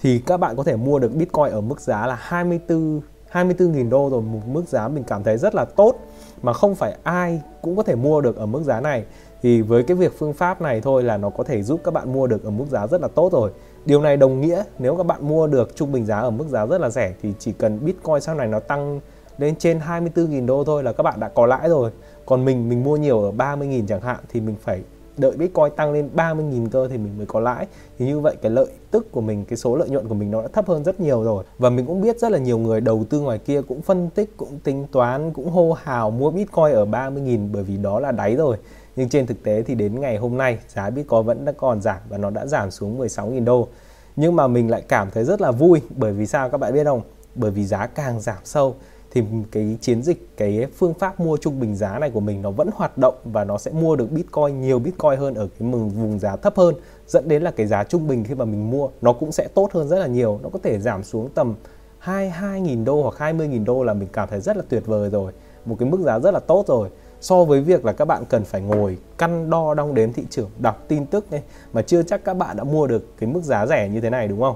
[0.02, 3.02] thì các bạn có thể mua được Bitcoin ở mức giá là 24
[3.32, 5.96] 24.000 đô rồi một mức giá mình cảm thấy rất là tốt
[6.42, 9.06] mà không phải ai cũng có thể mua được ở mức giá này.
[9.42, 12.14] Thì với cái việc phương pháp này thôi là nó có thể giúp các bạn
[12.14, 13.52] mua được ở mức giá rất là tốt rồi
[13.88, 16.66] điều này đồng nghĩa nếu các bạn mua được trung bình giá ở mức giá
[16.66, 19.00] rất là rẻ thì chỉ cần Bitcoin sau này nó tăng
[19.38, 21.92] lên trên 24.000 đô thôi là các bạn đã có lãi rồi.
[22.26, 24.82] Còn mình mình mua nhiều ở 30.000 chẳng hạn thì mình phải
[25.18, 27.68] đợi Bitcoin tăng lên 30.000 cơ thì mình mới có lãi.
[28.00, 30.42] Thì như vậy cái lợi tức của mình, cái số lợi nhuận của mình nó
[30.42, 31.44] đã thấp hơn rất nhiều rồi.
[31.58, 34.38] Và mình cũng biết rất là nhiều người đầu tư ngoài kia cũng phân tích,
[34.38, 38.36] cũng tính toán, cũng hô hào mua Bitcoin ở 30.000 bởi vì đó là đáy
[38.36, 38.58] rồi
[38.98, 41.98] nhưng trên thực tế thì đến ngày hôm nay, giá Bitcoin vẫn đã còn giảm
[42.10, 43.68] và nó đã giảm xuống 16.000 đô.
[44.16, 46.84] Nhưng mà mình lại cảm thấy rất là vui, bởi vì sao các bạn biết
[46.84, 47.02] không?
[47.36, 48.76] Bởi vì giá càng giảm sâu
[49.12, 52.52] thì cái chiến dịch, cái phương pháp mua trung bình giá này của mình nó
[52.52, 56.20] vẫn hoạt động và nó sẽ mua được bitcoin, nhiều bitcoin hơn ở cái vùng
[56.20, 56.76] giá thấp hơn,
[57.08, 59.70] dẫn đến là cái giá trung bình khi mà mình mua nó cũng sẽ tốt
[59.74, 60.40] hơn rất là nhiều.
[60.44, 61.56] Nó có thể giảm xuống tầm
[62.04, 65.32] 22.000 đô hoặc 20.000 đô là mình cảm thấy rất là tuyệt vời rồi.
[65.66, 66.90] Một cái mức giá rất là tốt rồi
[67.22, 70.50] so với việc là các bạn cần phải ngồi căn đo đong đếm thị trường
[70.60, 71.42] đọc tin tức ấy,
[71.74, 74.28] mà chưa chắc các bạn đã mua được cái mức giá rẻ như thế này
[74.28, 74.56] đúng không?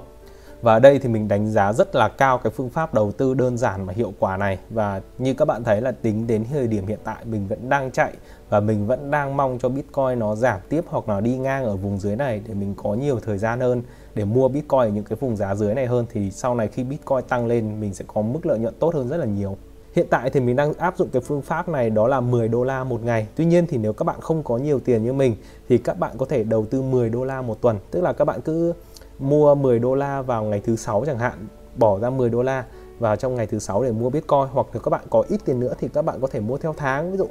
[0.61, 3.33] Và ở đây thì mình đánh giá rất là cao cái phương pháp đầu tư
[3.33, 4.59] đơn giản mà hiệu quả này.
[4.69, 7.91] Và như các bạn thấy là tính đến thời điểm hiện tại mình vẫn đang
[7.91, 8.13] chạy
[8.49, 11.75] và mình vẫn đang mong cho Bitcoin nó giảm tiếp hoặc là đi ngang ở
[11.75, 13.83] vùng dưới này để mình có nhiều thời gian hơn
[14.15, 16.05] để mua Bitcoin ở những cái vùng giá dưới này hơn.
[16.11, 19.07] Thì sau này khi Bitcoin tăng lên mình sẽ có mức lợi nhuận tốt hơn
[19.07, 19.57] rất là nhiều.
[19.95, 22.63] Hiện tại thì mình đang áp dụng cái phương pháp này đó là 10 đô
[22.63, 23.27] la một ngày.
[23.35, 25.35] Tuy nhiên thì nếu các bạn không có nhiều tiền như mình
[25.69, 27.77] thì các bạn có thể đầu tư 10 đô la một tuần.
[27.91, 28.73] Tức là các bạn cứ
[29.19, 32.65] mua 10 đô la vào ngày thứ sáu chẳng hạn, bỏ ra 10 đô la
[33.01, 35.59] vào trong ngày thứ sáu để mua Bitcoin hoặc nếu các bạn có ít tiền
[35.59, 37.25] nữa thì các bạn có thể mua theo tháng ví dụ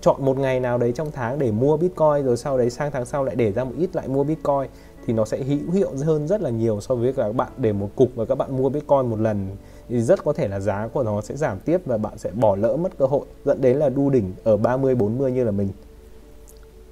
[0.00, 3.04] chọn một ngày nào đấy trong tháng để mua Bitcoin rồi sau đấy sang tháng
[3.04, 4.70] sau lại để ra một ít lại mua Bitcoin
[5.06, 7.90] thì nó sẽ hữu hiệu hơn rất là nhiều so với các bạn để một
[7.96, 9.56] cục và các bạn mua Bitcoin một lần
[9.88, 12.56] thì rất có thể là giá của nó sẽ giảm tiếp và bạn sẽ bỏ
[12.56, 15.68] lỡ mất cơ hội dẫn đến là đu đỉnh ở 30 40 như là mình.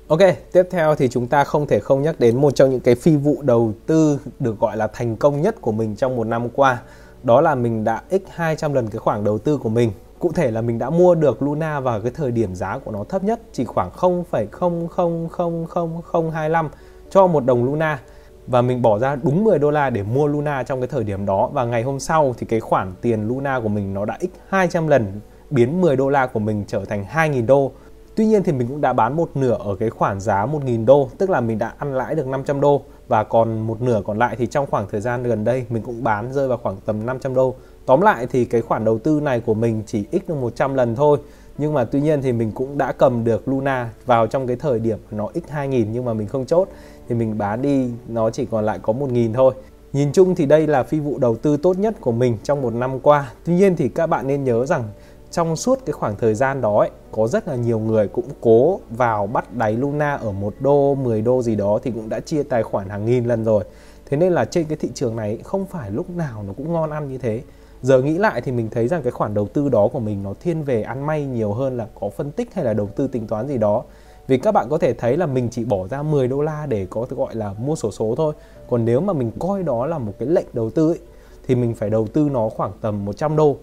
[0.08, 0.20] Ok,
[0.52, 3.16] tiếp theo thì chúng ta không thể không nhắc đến một trong những cái phi
[3.16, 6.82] vụ đầu tư được gọi là thành công nhất của mình trong một năm qua.
[7.22, 9.92] Đó là mình đã x 200 lần cái khoản đầu tư của mình.
[10.18, 13.04] Cụ thể là mình đã mua được Luna vào cái thời điểm giá của nó
[13.04, 16.68] thấp nhất chỉ khoảng 0,000025
[17.10, 18.00] cho một đồng Luna
[18.46, 21.26] và mình bỏ ra đúng 10 đô la để mua Luna trong cái thời điểm
[21.26, 24.24] đó và ngày hôm sau thì cái khoản tiền Luna của mình nó đã x
[24.48, 27.72] 200 lần biến 10 đô la của mình trở thành 2.000 đô.
[28.16, 31.08] Tuy nhiên thì mình cũng đã bán một nửa ở cái khoản giá 1.000 đô,
[31.18, 34.36] tức là mình đã ăn lãi được 500 đô và còn một nửa còn lại
[34.38, 37.34] thì trong khoảng thời gian gần đây mình cũng bán rơi vào khoảng tầm 500
[37.34, 37.54] đô.
[37.86, 40.94] Tóm lại thì cái khoản đầu tư này của mình chỉ x được 100 lần
[40.94, 41.18] thôi
[41.58, 44.78] nhưng mà tuy nhiên thì mình cũng đã cầm được Luna vào trong cái thời
[44.78, 46.68] điểm nó x 2000 nhưng mà mình không chốt
[47.08, 49.54] thì mình bán đi nó chỉ còn lại có 1000 thôi.
[49.92, 52.74] Nhìn chung thì đây là phi vụ đầu tư tốt nhất của mình trong một
[52.74, 53.32] năm qua.
[53.44, 54.84] Tuy nhiên thì các bạn nên nhớ rằng
[55.30, 58.80] trong suốt cái khoảng thời gian đó ấy, có rất là nhiều người cũng cố
[58.90, 62.42] vào bắt đáy Luna ở một đô, 10 đô gì đó thì cũng đã chia
[62.42, 63.64] tài khoản hàng nghìn lần rồi.
[64.06, 66.90] Thế nên là trên cái thị trường này không phải lúc nào nó cũng ngon
[66.90, 67.42] ăn như thế
[67.84, 70.34] giờ nghĩ lại thì mình thấy rằng cái khoản đầu tư đó của mình nó
[70.40, 73.26] thiên về ăn may nhiều hơn là có phân tích hay là đầu tư tính
[73.26, 73.82] toán gì đó
[74.26, 76.86] vì các bạn có thể thấy là mình chỉ bỏ ra 10 đô la để
[76.90, 78.34] có gọi là mua sổ số thôi.
[78.68, 80.98] Còn nếu mà mình coi đó là một cái lệnh đầu tư ấy,
[81.46, 83.56] thì mình phải đầu tư nó khoảng tầm 100 đô.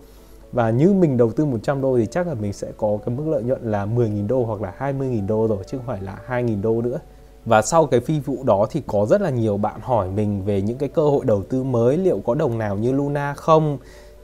[0.52, 3.24] Và như mình đầu tư 100 đô thì chắc là mình sẽ có cái mức
[3.28, 6.62] lợi nhuận là 10.000 đô hoặc là 20.000 đô rồi chứ không phải là 2.000
[6.62, 7.00] đô nữa.
[7.46, 10.62] Và sau cái phi vụ đó thì có rất là nhiều bạn hỏi mình về
[10.62, 13.78] những cái cơ hội đầu tư mới liệu có đồng nào như Luna không?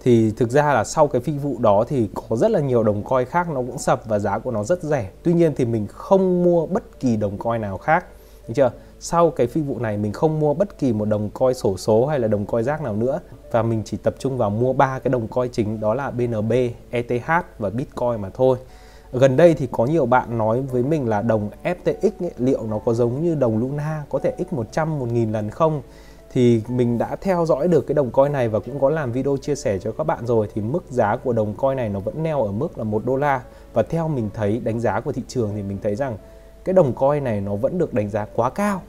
[0.07, 3.03] Thì thực ra là sau cái phi vụ đó thì có rất là nhiều đồng
[3.03, 5.09] coin khác nó cũng sập và giá của nó rất rẻ.
[5.23, 8.05] Tuy nhiên thì mình không mua bất kỳ đồng coin nào khác.
[8.47, 8.71] Được chưa?
[8.99, 12.05] Sau cái phi vụ này mình không mua bất kỳ một đồng coin sổ số
[12.05, 13.19] hay là đồng coin rác nào nữa.
[13.51, 16.53] Và mình chỉ tập trung vào mua ba cái đồng coin chính đó là BNB,
[16.89, 17.27] ETH
[17.59, 18.57] và Bitcoin mà thôi.
[19.11, 22.79] Gần đây thì có nhiều bạn nói với mình là đồng FTX ấy, liệu nó
[22.79, 25.81] có giống như đồng Luna có thể x 100 1000 lần không?
[26.37, 29.37] Thì mình đã theo dõi được cái đồng coin này và cũng có làm video
[29.37, 32.23] chia sẻ cho các bạn rồi thì mức giá của đồng coin này nó vẫn
[32.23, 33.41] neo ở mức là một đô la.
[33.73, 36.17] Và theo mình thấy đánh giá của thị trường thì mình thấy rằng
[36.63, 38.81] cái đồng coin này nó vẫn được đánh giá quá cao.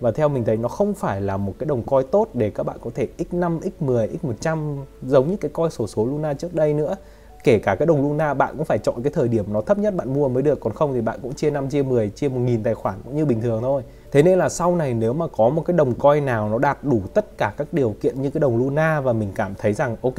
[0.00, 2.62] Và theo mình thấy nó không phải là một cái đồng coin tốt để các
[2.62, 6.74] bạn có thể x5, x10, x100 giống như cái coin sổ số Luna trước đây
[6.74, 6.96] nữa.
[7.44, 9.94] Kể cả cái đồng Luna bạn cũng phải chọn cái thời điểm nó thấp nhất
[9.94, 10.60] bạn mua mới được.
[10.60, 13.24] Còn không thì bạn cũng chia 5 chia 10 chia 1000 tài khoản cũng như
[13.24, 13.82] bình thường thôi
[14.12, 16.78] thế nên là sau này nếu mà có một cái đồng coin nào nó đạt
[16.82, 19.96] đủ tất cả các điều kiện như cái đồng Luna và mình cảm thấy rằng
[20.02, 20.18] ok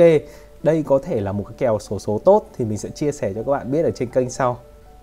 [0.63, 3.33] đây có thể là một cái kèo sổ số tốt thì mình sẽ chia sẻ
[3.33, 4.57] cho các bạn biết ở trên kênh sau.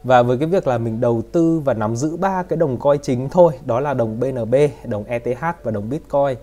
[0.04, 3.00] Và với cái việc là mình đầu tư và nắm giữ ba cái đồng coin
[3.02, 6.36] chính thôi đó là đồng BNB, đồng ETH và đồng Bitcoin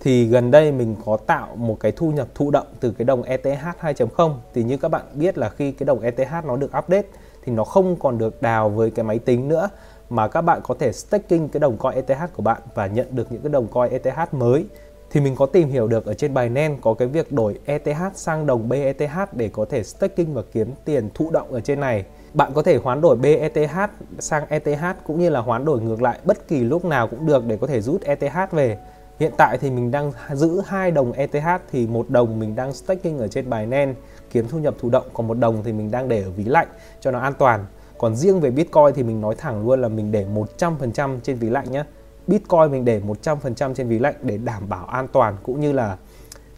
[0.00, 3.22] thì gần đây mình có tạo một cái thu nhập thụ động từ cái đồng
[3.22, 3.46] ETH
[3.80, 7.06] 2.0 thì như các bạn biết là khi cái đồng ETH nó được update
[7.44, 9.68] thì nó không còn được đào với cái máy tính nữa
[10.10, 13.32] mà các bạn có thể staking cái đồng coin ETH của bạn và nhận được
[13.32, 14.66] những cái đồng coin ETH mới,
[15.10, 18.00] thì mình có tìm hiểu được ở trên bài nen có cái việc đổi ETH
[18.14, 22.04] sang đồng BETH để có thể staking và kiếm tiền thụ động ở trên này.
[22.34, 26.18] Bạn có thể hoán đổi BETH sang ETH cũng như là hoán đổi ngược lại
[26.24, 28.78] bất kỳ lúc nào cũng được để có thể rút ETH về.
[29.18, 33.18] Hiện tại thì mình đang giữ hai đồng ETH thì một đồng mình đang staking
[33.18, 33.94] ở trên bài nen,
[34.30, 36.68] kiếm thu nhập thụ động, còn một đồng thì mình đang để ở ví lạnh
[37.00, 37.66] cho nó an toàn
[37.98, 40.26] còn riêng về Bitcoin thì mình nói thẳng luôn là mình để
[40.58, 41.84] 100% trên ví lạnh nhé
[42.26, 45.96] Bitcoin mình để 100% trên ví lạnh để đảm bảo an toàn cũng như là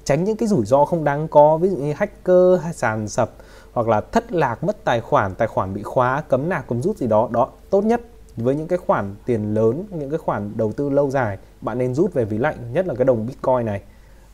[0.05, 3.31] tránh những cái rủi ro không đáng có, ví dụ như hacker, hay sàn sập
[3.72, 6.96] hoặc là thất lạc, mất tài khoản tài khoản bị khóa, cấm nạp, cấm rút
[6.96, 7.29] gì đó.
[7.33, 8.00] Đó, tốt nhất
[8.37, 11.94] với những cái khoản tiền lớn, những cái khoản đầu tư lâu dài, bạn nên
[11.94, 13.83] rút về ví lạnh, nhất là cái đồng bitcoin này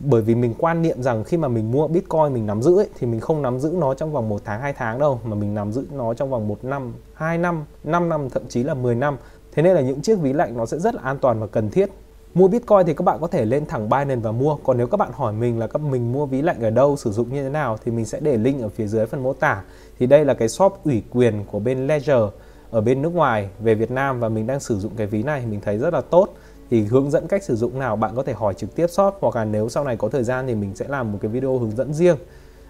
[0.00, 2.88] bởi vì mình quan niệm rằng khi mà mình mua bitcoin mình nắm giữ ấy,
[2.98, 5.54] thì mình không nắm giữ nó trong vòng một tháng hai tháng đâu mà mình
[5.54, 8.94] nắm giữ nó trong vòng một năm hai năm 5 năm thậm chí là 10
[8.94, 9.16] năm.
[9.52, 11.70] Thế nên là những chiếc ví lạnh nó sẽ rất là an toàn và cần
[11.70, 11.90] thiết.
[12.34, 14.56] Mua Bitcoin thì các bạn có thể lên thẳng Binance và mua.
[14.64, 17.12] Còn nếu các bạn hỏi mình là các mình mua ví lạnh ở đâu sử
[17.12, 19.62] dụng như thế nào thì mình sẽ để link ở phía dưới phần mô tả.
[19.98, 22.22] Thì đây là cái shop ủy quyền của bên Ledger
[22.70, 25.46] ở bên nước ngoài về Việt Nam và mình đang sử dụng cái ví này
[25.46, 26.28] mình thấy rất là tốt
[26.70, 29.36] thì hướng dẫn cách sử dụng nào bạn có thể hỏi trực tiếp shop hoặc
[29.36, 31.76] là nếu sau này có thời gian thì mình sẽ làm một cái video hướng
[31.76, 32.16] dẫn riêng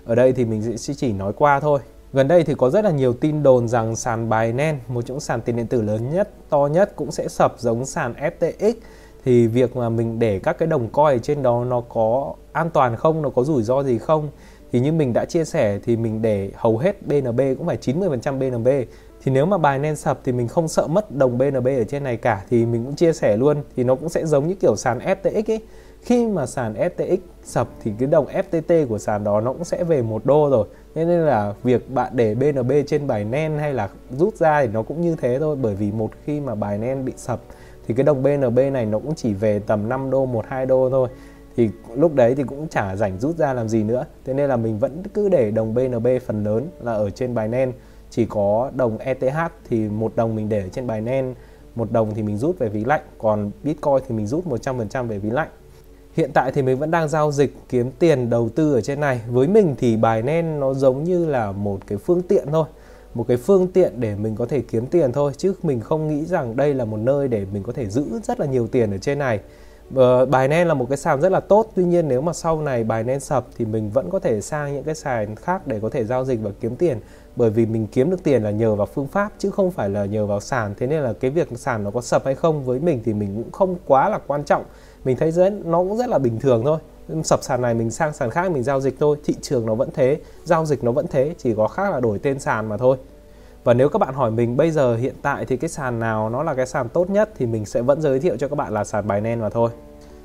[0.04, 1.80] ở đây thì mình sẽ chỉ nói qua thôi
[2.12, 5.40] Gần đây thì có rất là nhiều tin đồn rằng sàn Binance, một trong sàn
[5.40, 8.74] tiền điện tử lớn nhất, to nhất cũng sẽ sập giống sàn FTX.
[9.24, 12.70] Thì việc mà mình để các cái đồng coin ở trên đó nó có an
[12.70, 14.28] toàn không, nó có rủi ro gì không?
[14.72, 18.38] Thì như mình đã chia sẻ thì mình để hầu hết BNB cũng phải 90%
[18.38, 18.68] BNB
[19.26, 22.04] thì nếu mà bài nên sập thì mình không sợ mất đồng BNB ở trên
[22.04, 22.44] này cả.
[22.50, 25.42] Thì mình cũng chia sẻ luôn, thì nó cũng sẽ giống như kiểu sàn FTX
[25.52, 25.60] ấy.
[26.02, 29.84] Khi mà sàn FTX sập thì cái đồng FTT của sàn đó nó cũng sẽ
[29.84, 30.66] về một đô rồi.
[30.94, 34.82] Nên là việc bạn để BNB trên bài nen hay là rút ra thì nó
[34.82, 35.56] cũng như thế thôi.
[35.62, 37.40] Bởi vì một khi mà bài nen bị sập
[37.88, 40.90] thì cái đồng BNB này nó cũng chỉ về tầm 5 đô 1 2 đô
[40.90, 41.08] thôi.
[41.56, 44.06] Thì lúc đấy thì cũng chả rảnh rút ra làm gì nữa.
[44.24, 47.48] Thế nên là mình vẫn cứ để đồng BNB phần lớn là ở trên bài
[47.48, 47.72] nen
[48.10, 49.36] chỉ có đồng ETH
[49.68, 51.34] thì một đồng mình để trên bài nen,
[51.74, 55.18] một đồng thì mình rút về ví lạnh, còn Bitcoin thì mình rút 100% về
[55.18, 55.48] ví lạnh
[56.16, 59.20] Hiện tại thì mình vẫn đang giao dịch kiếm tiền đầu tư ở trên này.
[59.28, 62.66] Với mình thì bài nen nó giống như là một cái phương tiện thôi.
[63.14, 65.32] Một cái phương tiện để mình có thể kiếm tiền thôi.
[65.36, 68.40] Chứ mình không nghĩ rằng đây là một nơi để mình có thể giữ rất
[68.40, 69.40] là nhiều tiền ở trên này.
[69.94, 72.62] Ờ, bài nen là một cái sàn rất là tốt, tuy nhiên nếu mà sau
[72.62, 75.80] này bài nen sập thì mình vẫn có thể sang những cái sàn khác để
[75.80, 77.00] có thể giao dịch và kiếm tiền
[77.37, 80.05] bởi vì mình kiếm được tiền là nhờ vào phương pháp chứ không phải là
[80.05, 80.75] nhờ vào sàn.
[80.79, 83.35] Thế nên là cái việc sàn nó có sập hay không với mình thì mình
[83.37, 84.64] cũng không quá là quan trọng.
[85.05, 86.79] Mình thấy rất nó cũng rất là bình thường thôi.
[87.25, 89.16] Sập sàn này mình sang sàn khác mình giao dịch thôi.
[89.25, 92.18] Thị trường nó vẫn thế giao dịch nó vẫn thế chỉ có khác là đổi
[92.18, 92.96] tên sàn mà thôi.
[93.64, 96.42] Và nếu các bạn hỏi mình bây giờ hiện tại thì cái sàn nào nó
[96.42, 98.85] là cái sàn tốt nhất thì mình sẽ vẫn giới thiệu cho các bạn là
[98.85, 99.70] sàn Binance mà thôi.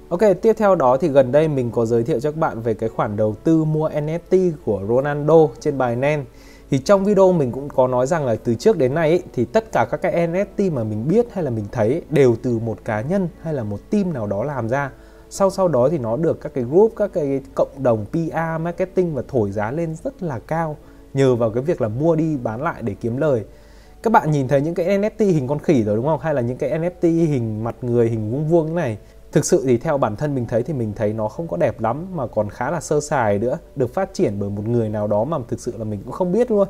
[0.10, 2.74] Ok, tiếp theo đó thì gần đây mình có giới thiệu cho các bạn về
[2.74, 6.24] cái khoản đầu tư mua NFT của Ronaldo trên Binance.
[6.71, 9.45] Thì trong video mình cũng có nói rằng là từ trước đến nay ấy, thì
[9.45, 12.77] tất cả các cái NFT mà mình biết hay là mình thấy đều từ một
[12.86, 14.91] cá nhân hay là một team nào đó làm ra.
[15.29, 19.15] Sau sau đó thì nó được các cái group, các cái cộng đồng PR, marketing
[19.15, 20.77] và thổi giá lên rất là cao
[21.13, 23.43] nhờ vào cái việc là mua đi bán lại để kiếm lời.
[24.03, 26.19] Các bạn nhìn thấy những cái NFT hình con khỉ rồi đúng không?
[26.19, 28.97] Hay là những cái NFT hình mặt người hình vuông vuông này
[29.31, 31.81] thực sự thì theo bản thân mình thấy thì mình thấy nó không có đẹp
[31.81, 35.07] lắm mà còn khá là sơ sài nữa được phát triển bởi một người nào
[35.07, 36.67] đó mà thực sự là mình cũng không biết luôn.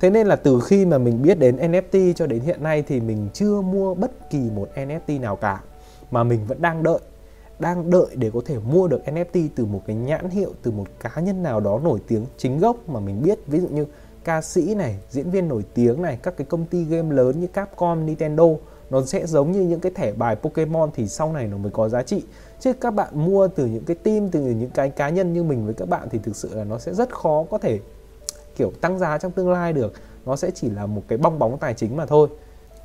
[0.00, 3.00] Thế nên là từ khi mà mình biết đến NFT cho đến hiện nay thì
[3.00, 5.60] mình chưa mua bất kỳ một NFT nào cả
[6.10, 6.98] mà mình vẫn đang đợi
[7.62, 10.86] đang đợi để có thể mua được NFT từ một cái nhãn hiệu từ một
[11.00, 13.38] cá nhân nào đó nổi tiếng chính gốc mà mình biết.
[13.46, 13.86] Ví dụ như
[14.24, 17.46] ca sĩ này, diễn viên nổi tiếng này, các cái công ty game lớn như
[17.46, 18.44] Capcom, Nintendo
[18.92, 21.88] nó sẽ giống như những cái thẻ bài Pokemon thì sau này nó mới có
[21.88, 22.22] giá trị.
[22.60, 25.64] Chứ các bạn mua từ những cái team, từ những cái cá nhân như mình
[25.64, 27.78] với các bạn thì thực sự là nó sẽ rất khó có thể,
[28.56, 29.92] kiểu, tăng giá trong tương lai được.
[30.26, 32.28] Nó sẽ chỉ là một cái bong bóng tài chính mà thôi.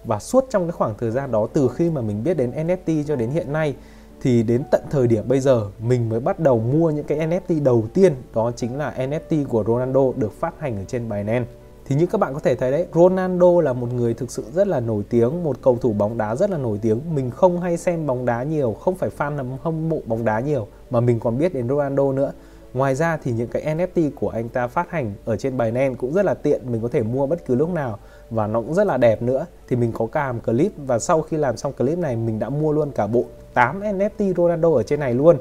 [0.06, 3.04] Và suốt trong cái khoảng thời gian đó, từ khi mà mình biết đến NFT
[3.04, 3.76] cho đến hiện nay,
[4.22, 7.64] thì đến tận thời điểm bây giờ, mình mới bắt đầu mua những cái NFT
[7.64, 11.46] đầu tiên, đó chính là NFT của Ronaldo được phát hành ở trên Binance
[11.88, 14.68] thì như các bạn có thể thấy đấy, Ronaldo là một người thực sự rất
[14.68, 17.16] là nổi tiếng, một cầu thủ bóng đá rất là nổi tiếng.
[17.16, 20.68] Mình không hay xem bóng đá nhiều, không phải fan hâm mộ bóng đá nhiều,
[20.90, 22.32] mà mình còn biết đến Ronaldo nữa.
[22.74, 26.14] Ngoài ra thì những cái NFT của anh ta phát hành ở trên Binance cũng
[26.14, 28.88] rất là tiện, mình có thể mua bất cứ lúc nào và nó cũng rất
[28.88, 29.46] là đẹp nữa.
[29.68, 32.72] Thì mình có làm clip và sau khi làm xong clip này, mình đã mua
[32.72, 33.24] luôn cả bộ
[33.54, 35.38] 8 NFT Ronaldo ở trên này luôn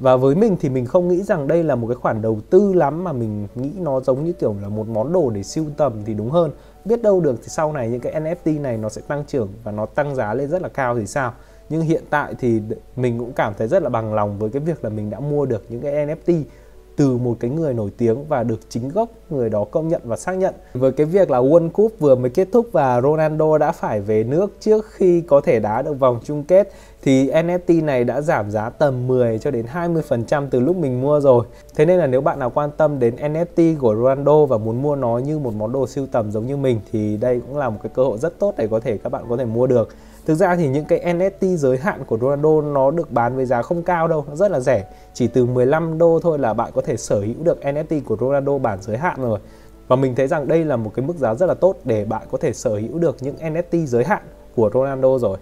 [0.00, 2.72] và với mình thì mình không nghĩ rằng đây là một cái khoản đầu tư
[2.72, 5.92] lắm mà mình nghĩ nó giống như kiểu là một món đồ để siêu tầm
[6.06, 6.50] thì đúng hơn.
[6.84, 9.72] Biết đâu được thì sau này những cái NFT này nó sẽ tăng trưởng và
[9.72, 11.32] nó tăng giá lên rất là cao thì sao?
[11.68, 12.62] Nhưng hiện tại thì
[12.96, 15.46] mình cũng cảm thấy rất là bằng lòng với cái việc là mình đã mua
[15.46, 16.42] được những cái NFT
[17.00, 20.16] từ một cái người nổi tiếng và được chính gốc người đó công nhận và
[20.16, 20.54] xác nhận.
[20.74, 24.24] Với cái việc là World Cup vừa mới kết thúc và Ronaldo đã phải về
[24.24, 28.50] nước trước khi có thể đá được vòng chung kết, thì NFT này đã giảm
[28.50, 31.46] giá tầm 10 cho đến 20% từ lúc mình mua rồi.
[31.74, 34.96] Thế nên là nếu bạn nào quan tâm đến NFT của Ronaldo và muốn mua
[34.96, 37.78] nó như một món đồ siêu tầm giống như mình, thì đây cũng là một
[37.82, 39.88] cái cơ hội rất tốt để có thể các bạn có thể mua được.
[40.30, 43.62] Thực ra thì những cái NFT giới hạn của Ronaldo nó được bán với giá
[43.62, 44.86] không cao đâu, nó rất là rẻ.
[45.14, 48.58] Chỉ từ 15 đô thôi là bạn có thể sở hữu được NFT của Ronaldo
[48.58, 49.38] bản giới hạn rồi.
[49.88, 52.22] và mình thấy rằng đây là một cái mức giá rất là tốt để bạn
[52.30, 54.22] có thể sở hữu được những NFT giới hạn
[54.56, 55.38] của Ronaldo rồi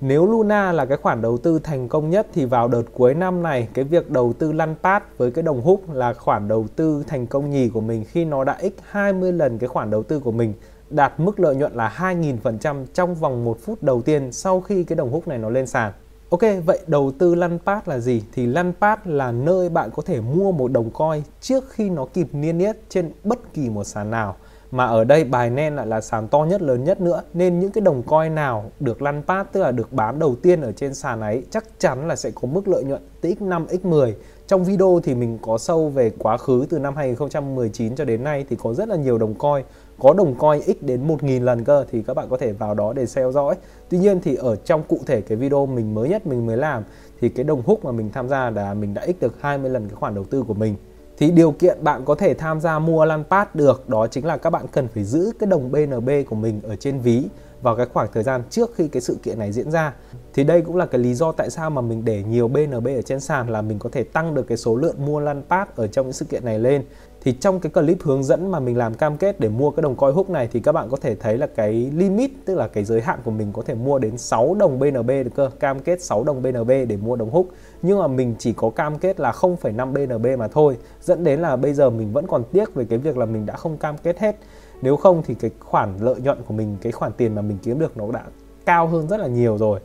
[0.00, 3.42] nếu Luna là cái khoản đầu tư thành công nhất thì vào đợt cuối năm
[3.42, 7.04] này cái việc đầu tư lăn pad với cái đồng húc là khoản đầu tư
[7.06, 10.20] thành công nhì của mình khi nó đã x 20 lần cái khoản đầu tư
[10.20, 10.52] của mình
[10.90, 14.96] đạt mức lợi nhuận là 2.000% trong vòng một phút đầu tiên sau khi cái
[14.96, 15.92] đồng húc này nó lên sàn.
[16.30, 18.22] Ok, vậy đầu tư lăn pad là gì?
[18.32, 22.04] Thì lăn pad là nơi bạn có thể mua một đồng coin trước khi nó
[22.04, 24.36] kịp niêm yết trên bất kỳ một sàn nào
[24.70, 27.72] mà ở đây bài nen lại là sàn to nhất lớn nhất nữa nên những
[27.72, 30.94] cái đồng coin nào được lăn pad tức là được bán đầu tiên ở trên
[30.94, 34.12] sàn ấy chắc chắn là sẽ có mức lợi nhuận x5 x10
[34.46, 38.44] trong video thì mình có sâu về quá khứ từ năm 2019 cho đến nay
[38.50, 39.64] thì có rất là nhiều đồng coin
[39.98, 42.92] có đồng coin x đến 1.000 lần cơ, thì các bạn có thể vào đó
[42.92, 43.54] để theo dõi
[43.88, 46.82] Tuy nhiên thì ở trong cụ thể cái video mình mới nhất mình mới làm,
[47.20, 49.88] thì cái đồng húc mà mình tham gia là mình đã x được 20 lần
[49.88, 50.76] cái khoản đầu tư của mình.
[51.18, 54.50] Thì điều kiện bạn có thể tham gia mua Lampard được, đó chính là các
[54.50, 57.24] bạn cần phải giữ cái đồng BNB của mình ở trên ví
[57.62, 59.94] vào cái khoảng thời gian trước khi cái sự kiện này diễn ra.
[60.34, 63.02] Thì đây cũng là cái lý do tại sao mà mình để nhiều BNB ở
[63.02, 66.06] trên sàn là mình có thể tăng được cái số lượng mua Lampard ở trong
[66.06, 66.82] những sự kiện này lên
[67.20, 69.96] thì trong cái clip hướng dẫn mà mình làm cam kết để mua cái đồng
[69.96, 72.84] coin hook này thì các bạn có thể thấy là cái limit tức là cái
[72.84, 76.02] giới hạn của mình có thể mua đến 6 đồng BNB được cơ cam kết
[76.02, 77.46] 6 đồng BNB để mua đồng hook.
[77.82, 81.56] Nhưng mà mình chỉ có cam kết là 0,5 BNB mà thôi dẫn đến là
[81.56, 84.18] bây giờ mình vẫn còn tiếc về cái việc là mình đã không cam kết
[84.18, 84.36] hết.
[84.82, 87.78] Nếu không thì cái khoản lợi nhuận của mình cái khoản tiền mà mình kiếm
[87.78, 88.24] được nó đã
[88.66, 89.80] cao hơn rất là nhiều rồi.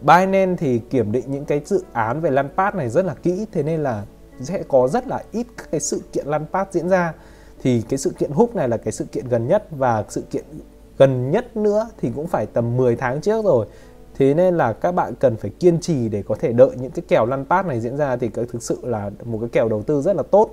[0.00, 3.62] Binance thì kiểm định những cái dự án về Lampard này rất là kỹ thế
[3.62, 4.04] nên là
[4.40, 7.14] sẽ có rất là ít các cái sự kiện lăn phát diễn ra.
[7.62, 10.44] Thì cái sự kiện húc này là cái sự kiện gần nhất và sự kiện
[10.98, 13.66] gần nhất nữa thì cũng phải tầm 10 tháng trước rồi.
[14.18, 17.04] Thế nên là các bạn cần phải kiên trì để có thể đợi những cái
[17.08, 19.82] kèo lăn phát này diễn ra thì cái thực sự là một cái kèo đầu
[19.82, 20.50] tư rất là tốt.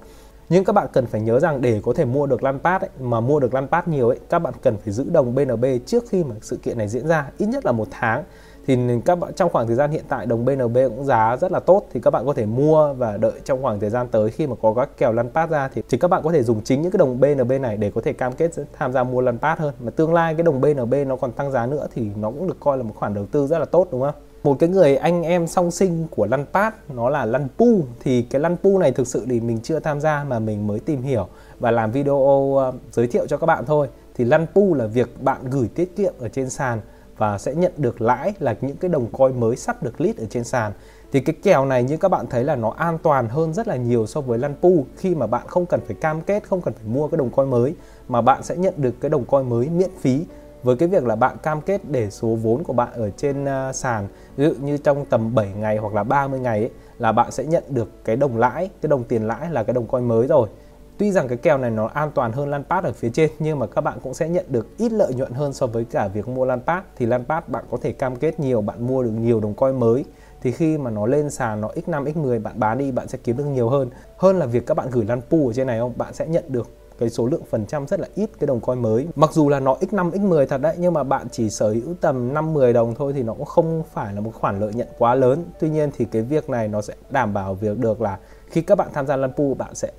[0.50, 2.90] Nhưng các bạn cần phải nhớ rằng để có thể mua được lăn pass, ấy,
[3.00, 6.04] mà mua được lăn pass nhiều ấy các bạn cần phải giữ đồng BNB trước
[6.10, 8.24] khi mà sự kiện này diễn ra ít nhất là một tháng
[8.68, 11.60] thì các bạn, trong khoảng thời gian hiện tại đồng BNB cũng giá rất là
[11.60, 14.48] tốt, thì các bạn có thể mua và đợi trong khoảng thời gian tới khi
[14.48, 15.70] mà có các kèo lăn pass ra.
[15.74, 18.02] Thì thì các bạn có thể dùng chính những cái đồng BNB này để có
[18.02, 19.74] thể cam kết tham gia mua lăn pass hơn.
[19.80, 22.58] Mà tương lai cái đồng BNB nó còn tăng giá nữa thì nó cũng được
[22.60, 24.16] coi là một khoản đầu tư rất là tốt, đúng không?
[24.44, 27.84] một cái người anh em song sinh của lăn pass nó là lăn pu.
[28.00, 30.80] Thì cái lăn pu này thực sự thì mình chưa tham gia mà mình mới
[30.80, 31.28] tìm hiểu
[31.60, 33.88] và làm video ờ, giới thiệu cho các bạn thôi.
[34.16, 36.82] Thì lăn pu là việc bạn gửi tiết kiệm ở trên sàn
[37.18, 40.26] và sẽ nhận được lãi là những cái đồng coin mới sắp được list ở
[40.30, 40.72] trên sàn.
[41.12, 43.76] Thì cái kèo này như các bạn thấy là nó an toàn hơn rất là
[43.76, 44.86] nhiều so với lăn pu.
[44.98, 47.50] Khi mà bạn không cần phải cam kết không cần phải mua cái đồng coin
[47.50, 47.76] mới
[48.08, 50.26] mà bạn sẽ nhận được cái đồng coin mới miễn phí.
[50.64, 53.76] Với cái việc là bạn cam kết để số vốn của bạn ở trên uh,
[53.76, 57.32] sàn ví dụ như trong tầm 7 ngày hoặc là 30 ngày ấy, là bạn
[57.32, 60.28] sẽ nhận được cái đồng lãi cái đồng tiền lãi là cái đồng coin mới
[60.28, 60.50] rồi.
[60.98, 63.68] Tuy rằng cái kèo này nó an toàn hơn Lampard ở phía trên, nhưng mà
[63.68, 66.46] các bạn cũng sẽ nhận được ít lợi nhuận hơn so với cả việc mua
[66.46, 66.86] Lampard.
[66.96, 70.06] Thì Lampard, bạn có thể cam kết nhiều, bạn mua được nhiều đồng coin mới.
[70.42, 73.38] Thì khi mà nó lên sàn, nó x5 x10 bạn bán đi, bạn sẽ kiếm
[73.38, 73.90] được nhiều hơn.
[74.18, 75.94] Hơn là việc các bạn gửi lan pu ở trên này không?
[75.98, 78.82] Bạn sẽ nhận được cái số lượng phần trăm rất là ít cái đồng coin
[78.82, 79.08] mới.
[79.16, 82.34] Mặc dù là nó x5 x10 thật đấy, nhưng mà bạn chỉ sở hữu tầm
[82.34, 85.16] 5 10 đồng thôi thì nó cũng không phải là một khoản lợi nhuận quá
[85.16, 85.46] lớn.
[85.60, 88.78] Tuy nhiên thì cái việc này nó sẽ đảm bảo việc được là khi các
[88.78, 89.92] bạn tham gia lan pu bạn sẽ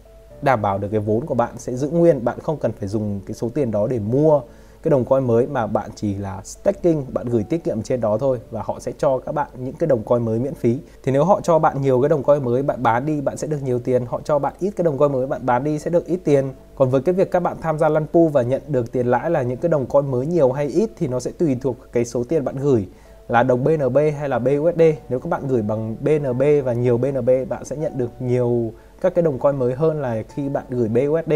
[0.42, 3.20] đảm bảo được cái vốn của bạn sẽ giữ nguyên, bạn không cần phải dùng
[3.26, 4.40] cái số tiền đó để mua
[4.84, 8.18] cái đồng coin mới mà bạn chỉ là staking, bạn gửi tiết kiệm trên đó
[8.18, 10.78] thôi và họ sẽ cho các bạn những cái đồng coin mới miễn phí.
[11.02, 13.46] Thì nếu họ cho bạn nhiều cái đồng coin mới, bạn bán đi, bạn sẽ
[13.46, 14.06] được nhiều tiền.
[14.06, 16.52] Họ cho bạn ít cái đồng coin mới, bạn bán đi sẽ được ít tiền.
[16.74, 19.30] Còn với cái việc các bạn tham gia lăn pool và nhận được tiền lãi
[19.30, 22.04] là những cái đồng coin mới nhiều hay ít thì nó sẽ tùy thuộc cái
[22.04, 22.86] số tiền bạn gửi
[23.28, 27.30] là đồng BNB hay là BUSD nếu các bạn gửi bằng BNB và nhiều BNB
[27.48, 28.72] bạn sẽ nhận được nhiều
[29.04, 31.32] các cái đồng coin mới hơn là khi bạn gửi BUSD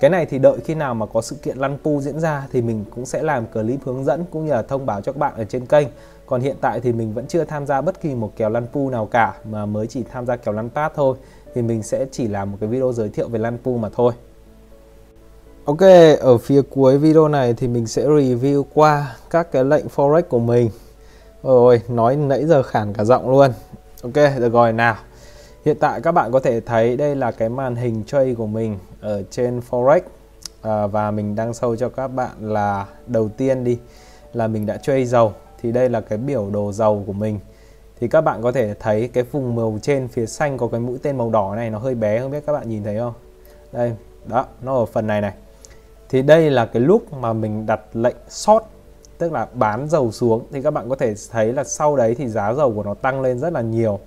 [0.00, 2.62] cái này thì đợi khi nào mà có sự kiện lăn pu diễn ra thì
[2.62, 5.34] mình cũng sẽ làm clip hướng dẫn cũng như là thông báo cho các bạn
[5.36, 5.88] ở trên kênh
[6.26, 8.90] còn hiện tại thì mình vẫn chưa tham gia bất kỳ một kèo lăn pu
[8.90, 11.16] nào cả mà mới chỉ tham gia kèo lăn pass thôi
[11.54, 14.12] thì mình sẽ chỉ làm một cái video giới thiệu về lăn pu mà thôi
[15.64, 15.80] Ok,
[16.20, 20.38] ở phía cuối video này thì mình sẽ review qua các cái lệnh forex của
[20.38, 20.70] mình.
[21.42, 23.50] Rồi, nói nãy giờ khản cả giọng luôn.
[24.02, 24.96] Ok, được rồi nào.
[25.64, 28.78] Hiện tại các bạn có thể thấy đây là cái màn hình trade của mình
[29.00, 30.00] ở trên Forex.
[30.62, 33.78] À, và mình đang sâu cho các bạn là đầu tiên đi
[34.32, 35.32] là mình đã trade dầu.
[35.62, 37.40] Thì đây là cái biểu đồ dầu của mình.
[38.00, 40.98] Thì các bạn có thể thấy cái vùng màu trên phía xanh có cái mũi
[41.02, 43.14] tên màu đỏ này nó hơi bé không biết các bạn nhìn thấy không?
[43.72, 43.92] Đây
[44.26, 45.32] đó nó ở phần này này.
[46.08, 48.64] Thì đây là cái lúc mà mình đặt lệnh short
[49.18, 50.46] tức là bán dầu xuống.
[50.52, 53.20] Thì các bạn có thể thấy là sau đấy thì giá dầu của nó tăng
[53.20, 53.98] lên rất là nhiều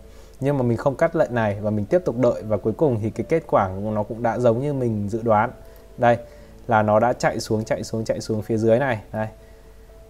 [0.43, 2.99] nhưng mà mình không cắt lệnh này và mình tiếp tục đợi và cuối cùng
[3.01, 5.51] thì cái kết quả của nó cũng đã giống như mình dự đoán.
[5.97, 6.17] Đây,
[6.67, 9.01] là nó đã chạy xuống chạy xuống chạy xuống phía dưới này.
[9.11, 9.27] Đây.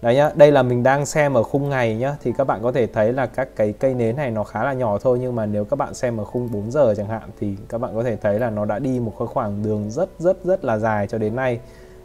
[0.02, 2.16] Đấy nhá, đây là mình đang xem ở khung ngày nhá.
[2.22, 4.72] Thì các bạn có thể thấy là các cái cây nến này nó khá là
[4.72, 7.56] nhỏ thôi, nhưng mà nếu các bạn xem ở khung 4 giờ chẳng hạn thì
[7.68, 10.44] các bạn có thể thấy là nó đã đi một cái khoảng đường rất rất
[10.44, 11.60] rất là dài cho đến nay.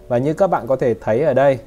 [0.08, 1.60] Và như các bạn có thể thấy ở đây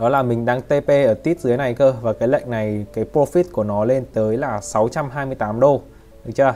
[0.00, 1.94] đó là mình đang TP ở tít dưới này cơ.
[2.02, 5.80] Và cái lệnh này cái profit của nó lên tới là 628 đô.
[6.24, 6.54] Được chưa?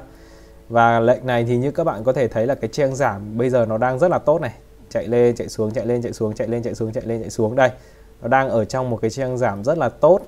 [0.69, 3.51] Và lệnh này thì như các bạn có thể thấy là cái trang giảm bây
[3.51, 4.53] giờ nó đang rất là tốt này.
[4.91, 7.31] Chạy lên chạy xuống chạy lên chạy xuống chạy lên chạy xuống chạy lên chạy
[7.31, 7.57] xuống.
[7.57, 7.71] Đây
[8.23, 10.21] nó đang ở trong một cái trang giảm rất là tốt.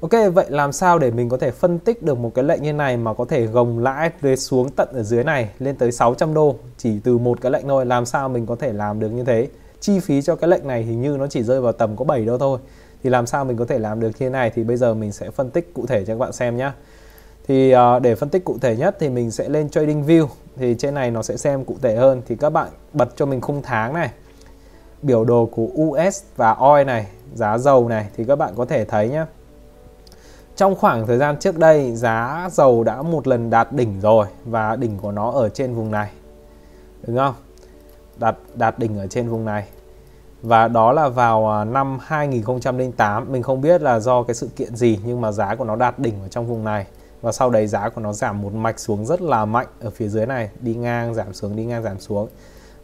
[0.00, 2.72] Ok, vậy làm sao để mình có thể phân tích được một cái lệnh như
[2.72, 6.34] này mà có thể gồng lãi về xuống tận ở dưới này lên tới 600
[6.34, 9.24] đô chỉ từ một cái lệnh thôi, làm sao mình có thể làm được như
[9.24, 9.48] thế?
[9.80, 12.24] Chi phí cho cái lệnh này hình như nó chỉ rơi vào tầm có 7
[12.24, 12.58] đô thôi.
[13.02, 15.12] Thì làm sao mình có thể làm được như thế này thì bây giờ mình
[15.12, 16.72] sẽ phân tích cụ thể cho các bạn xem nhé.
[17.48, 20.26] Thì uh, để phân tích cụ thể nhất thì mình sẽ lên Trading View.
[20.56, 22.22] Thì trên này nó sẽ xem cụ thể hơn.
[22.28, 24.10] Thì các bạn bật cho mình khung tháng này
[25.02, 28.84] biểu đồ của US và OIL này giá dầu này thì các bạn có thể
[28.84, 29.24] thấy nhé
[30.60, 34.76] trong khoảng thời gian trước đây giá dầu đã một lần đạt đỉnh rồi và
[34.76, 36.10] đỉnh của nó ở trên vùng này.
[37.06, 37.34] Đúng không?
[38.20, 39.68] Đạt đạt đỉnh ở trên vùng này.
[40.42, 44.76] Và đó là vào à, năm 2008 mình không biết là do cái sự kiện
[44.76, 46.86] gì, nhưng mà giá của nó đạt đỉnh ở trong vùng này.
[47.22, 50.08] Và sau đấy giá của nó giảm một mạch xuống rất là mạnh ở phía
[50.08, 52.28] dưới này, đi ngang, giảm xuống, đi ngang, giảm xuống.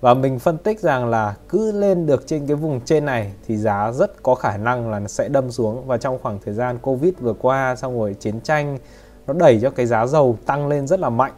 [0.00, 3.56] Và mình phân tích rằng là cứ lên được trên cái vùng trên này thì
[3.56, 5.86] giá rất có khả năng là nó sẽ đâm xuống.
[5.86, 8.78] Và trong khoảng thời gian Covid vừa qua, xong rồi chiến tranh,
[9.26, 11.32] nó đẩy cho cái giá dầu tăng lên rất là mạnh.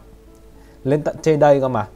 [0.83, 1.87] Lên tận trên đây cơ mà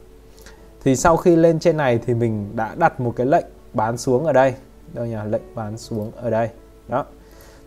[0.84, 4.24] thì sau khi lên trên này thì mình đã đặt một cái lệnh bán xuống
[4.24, 4.54] ở đây.
[4.92, 5.16] Đâu nhỉ?
[5.30, 6.48] Lệnh bán xuống ở đây.
[6.88, 7.04] Đó.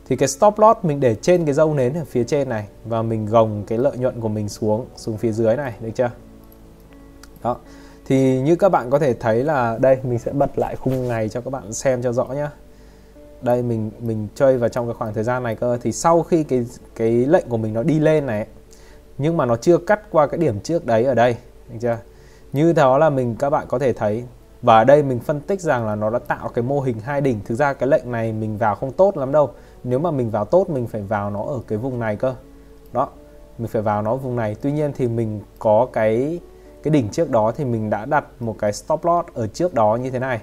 [0.06, 3.02] Thì cái stop loss mình để trên cái dâu nến ở phía trên này và
[3.02, 6.12] mình gồng cái lợi nhuận của mình xuống xuống phía dưới này, được chưa?
[7.44, 7.58] Đó.
[8.06, 11.30] Thì như các bạn có thể thấy là đây, mình sẽ bật lại khung ngày
[11.30, 12.52] cho các bạn xem cho rõ nhá.
[13.42, 15.78] Đây, mình mình chơi vào trong cái khoảng thời gian này cơ.
[15.82, 16.66] Thì sau khi cái
[16.96, 18.48] cái lệnh của mình nó đi lên này,
[19.18, 21.38] nhưng mà nó chưa cắt qua cái điểm trước đấy ở đây,
[21.70, 21.98] được chưa?
[22.54, 24.24] Như đó là mình, các bạn có thể thấy.
[24.62, 27.22] Và ở đây mình phân tích rằng là nó đã tạo cái mô hình hai
[27.22, 27.40] đỉnh.
[27.46, 29.50] Thực ra cái lệnh này mình vào không tốt lắm đâu.
[29.84, 32.36] Nếu mà mình vào tốt, mình phải vào nó ở cái vùng này cơ.
[32.94, 33.10] Đó,
[33.58, 34.56] mình phải vào nó vùng này.
[34.62, 36.40] Tuy nhiên thì mình có cái
[36.84, 39.96] cái đỉnh trước đó thì mình đã đặt một cái stop loss ở trước đó
[39.96, 40.42] như thế này.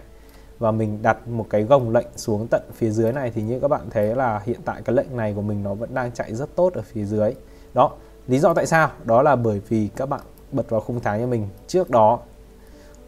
[0.58, 3.32] Và mình đặt một cái gồng lệnh xuống tận phía dưới này.
[3.34, 5.94] Thì như các bạn thấy là hiện tại cái lệnh này của mình nó vẫn
[5.94, 7.34] đang chạy rất tốt ở phía dưới.
[7.74, 7.90] Đó,
[8.26, 8.90] lý do tại sao?
[9.04, 10.20] Đó là bởi vì các bạn
[10.54, 11.48] bật vào khung tháng cho mình.
[11.66, 12.18] Trước đó,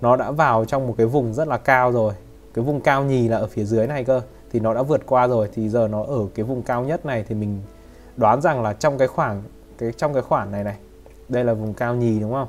[0.01, 2.14] nó đã vào trong một cái vùng rất là cao rồi.
[2.55, 4.20] Cái vùng cao nhì là ở phía dưới này cơ.
[4.53, 5.49] Thì nó đã vượt qua rồi.
[5.55, 7.62] Thì giờ nó ở cái vùng cao nhất này thì mình
[8.16, 9.42] đoán rằng là trong cái khoảng,
[9.78, 10.76] cái, trong cái khoản này này,
[11.28, 12.49] đây là vùng cao nhì, đúng không?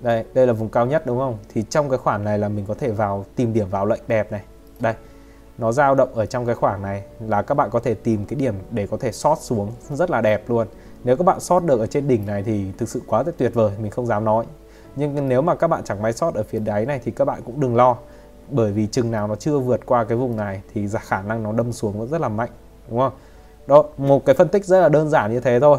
[0.00, 1.38] Đây đây là vùng cao nhất, đúng không?
[1.52, 4.32] Thì trong cái khoản này là mình có thể vào, tìm điểm vào lệnh đẹp
[4.32, 4.42] này.
[4.80, 4.94] Đây,
[5.58, 8.38] nó dao động ở trong cái khoảng này là các bạn có thể tìm cái
[8.38, 9.72] điểm để có thể sót xuống.
[9.90, 10.66] Rất là đẹp luôn
[11.04, 13.72] nếu các bạn sót được ở trên đỉnh này thì thực sự quá tuyệt vời
[13.82, 14.44] mình không dám nói.
[14.96, 17.40] Nhưng nếu mà các bạn chẳng may sót ở phía đáy này thì các bạn
[17.44, 17.96] cũng đừng lo
[18.50, 21.52] bởi vì chừng nào nó chưa vượt qua cái vùng này thì khả năng nó
[21.52, 22.50] đâm xuống nó rất là mạnh
[22.90, 23.12] đúng không?
[23.66, 25.78] Đó một cái phân tích rất là đơn giản như thế thôi.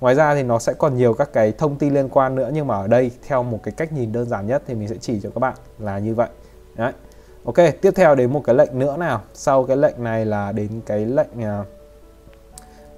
[0.00, 2.66] Ngoài ra thì nó sẽ còn nhiều các cái thông tin liên quan nữa nhưng
[2.66, 5.20] mà ở đây theo một cái cách nhìn đơn giản nhất thì mình sẽ chỉ
[5.20, 6.28] cho các bạn là như vậy.
[6.74, 6.92] Đấy.
[7.44, 9.20] Ok tiếp theo đến một cái lệnh nữa nào.
[9.34, 11.66] Sau cái lệnh này là đến cái lệnh uh,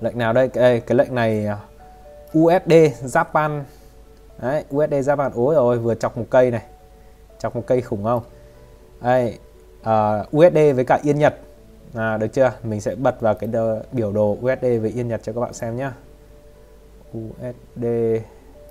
[0.00, 0.48] lệnh nào đây?
[0.48, 1.58] Cái, cái lệnh này à,
[2.38, 2.72] USD
[3.04, 3.62] Japan.
[4.42, 5.30] Đấy USD Japan.
[5.34, 6.62] Ối rồi vừa chọc một cây này.
[7.38, 8.22] Chọc một cây khủng không?
[9.00, 9.38] Đây
[9.82, 11.34] à, uh, USD với cả Yên Nhật.
[11.94, 12.52] À, được chưa?
[12.62, 13.50] Mình sẽ bật vào cái
[13.92, 15.90] biểu đồ USD với Yên Nhật cho các bạn xem nhé
[17.18, 17.86] USD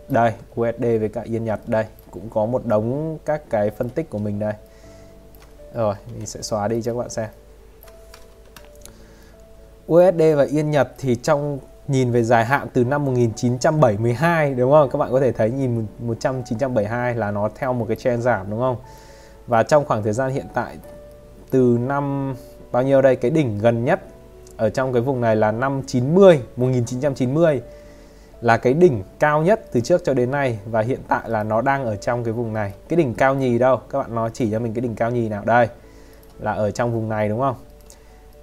[0.09, 1.59] đây USD với cả Yên Nhật.
[1.67, 4.53] Đây cũng có một đống các cái phân tích của mình đây.
[5.73, 7.29] Rồi mình sẽ xóa đi cho các bạn xem.
[9.91, 14.89] USD và Yên Nhật thì trong nhìn về dài hạn từ năm 1972 đúng không?
[14.89, 18.59] Các bạn có thể thấy nhìn 1972 là nó theo một cái trend giảm, đúng
[18.59, 18.75] không?
[19.47, 20.77] Và trong khoảng thời gian hiện tại,
[21.49, 22.35] từ năm,
[22.71, 23.15] bao nhiêu đây?
[23.15, 24.01] Cái đỉnh gần nhất
[24.57, 27.61] ở trong cái vùng này là năm 90 1990
[28.41, 31.61] là cái đỉnh cao nhất từ trước cho đến nay và hiện tại là nó
[31.61, 32.73] đang ở trong cái vùng này.
[32.89, 33.79] Cái đỉnh cao nhì đâu?
[33.89, 35.43] Các bạn nói chỉ cho mình cái đỉnh cao nhì nào?
[35.45, 35.67] Đây,
[36.39, 37.55] là ở trong vùng này, đúng không?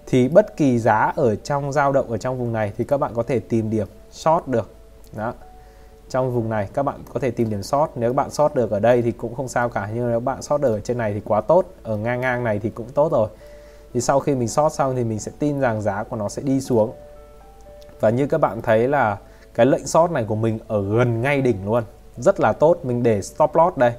[0.07, 3.15] Thì bất kỳ giá ở trong dao động ở trong vùng này thì các bạn
[3.15, 4.71] có thể tìm điểm short được.
[5.17, 5.35] Đó.
[6.09, 8.71] Trong vùng này, các bạn có thể tìm điểm short nếu các bạn short được
[8.71, 11.15] ở đây thì cũng không sao cả, nhưng nếu bạn short được ở trên này
[11.15, 11.67] thì quá tốt.
[11.83, 13.29] Ở ngang ngang này thì cũng tốt rồi.
[13.95, 16.43] Thì sau khi mình short xong thì mình sẽ tin rằng giá của nó sẽ
[16.43, 16.93] đi xuống.
[18.01, 19.19] Và như các bạn thấy là
[19.55, 21.85] cái lệnh short này của mình ở gần ngay đỉnh luôn.
[22.17, 23.93] Rất là tốt, mình để stop loss đây.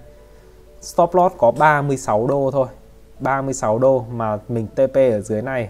[0.82, 2.68] Stop loss có 36 đô thôi.
[3.20, 5.70] 36 đô mà mình TP ở dưới này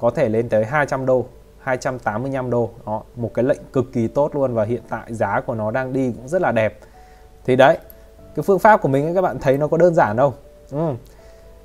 [0.00, 1.26] có thể lên tới 200 đô
[1.58, 2.70] 285 đô.
[2.86, 5.92] Đó một cái lệnh cực kỳ tốt luôn và hiện tại giá của nó đang
[5.92, 6.78] đi cũng rất là đẹp.
[7.44, 7.78] Thì đấy
[8.36, 10.34] cái phương pháp của mình ấy, các bạn thấy nó có đơn giản đâu.
[10.70, 10.94] Ừ.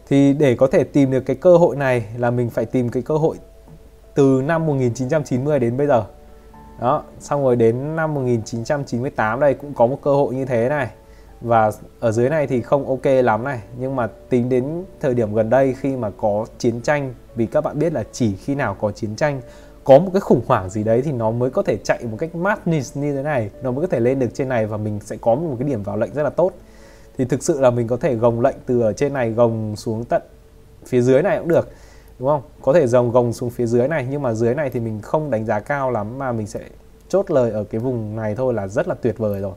[0.08, 3.04] thì để có thể tìm được cái cơ hội này là mình phải tìm cái
[3.04, 3.38] cơ hội
[4.14, 6.04] từ năm 1990 đến bây giờ.
[6.80, 10.90] Đó xong rồi đến năm 1998 đây cũng có một cơ hội như thế này
[11.42, 13.62] và ở dưới này thì không ok lắm này.
[13.80, 17.62] Nhưng mà tính đến thời điểm gần đây khi mà có chiến tranh, vì các
[17.62, 19.42] bạn biết là chỉ khi nào có chiến tranh,
[19.84, 22.36] có một cái khủng hoảng gì đấy thì nó mới có thể chạy một cách
[22.36, 23.50] madness như thế này.
[23.64, 25.84] Nó mới có thể lên được trên này và mình sẽ có một cái điểm
[25.84, 26.52] vào lệnh rất là tốt.
[27.18, 30.06] Thì thực sự là mình có thể gồng lệnh từ ở trên này gồng xuống
[30.06, 30.22] tận
[30.86, 31.70] phía dưới này cũng được,
[32.20, 32.42] đúng không?
[32.62, 35.32] Có thể dòng gồng xuống phía dưới này, nhưng mà dưới này thì mình không
[35.32, 36.60] đánh giá cao lắm mà mình sẽ
[37.10, 39.54] chốt lời ở cái vùng này thôi là rất là tuyệt vời rồi.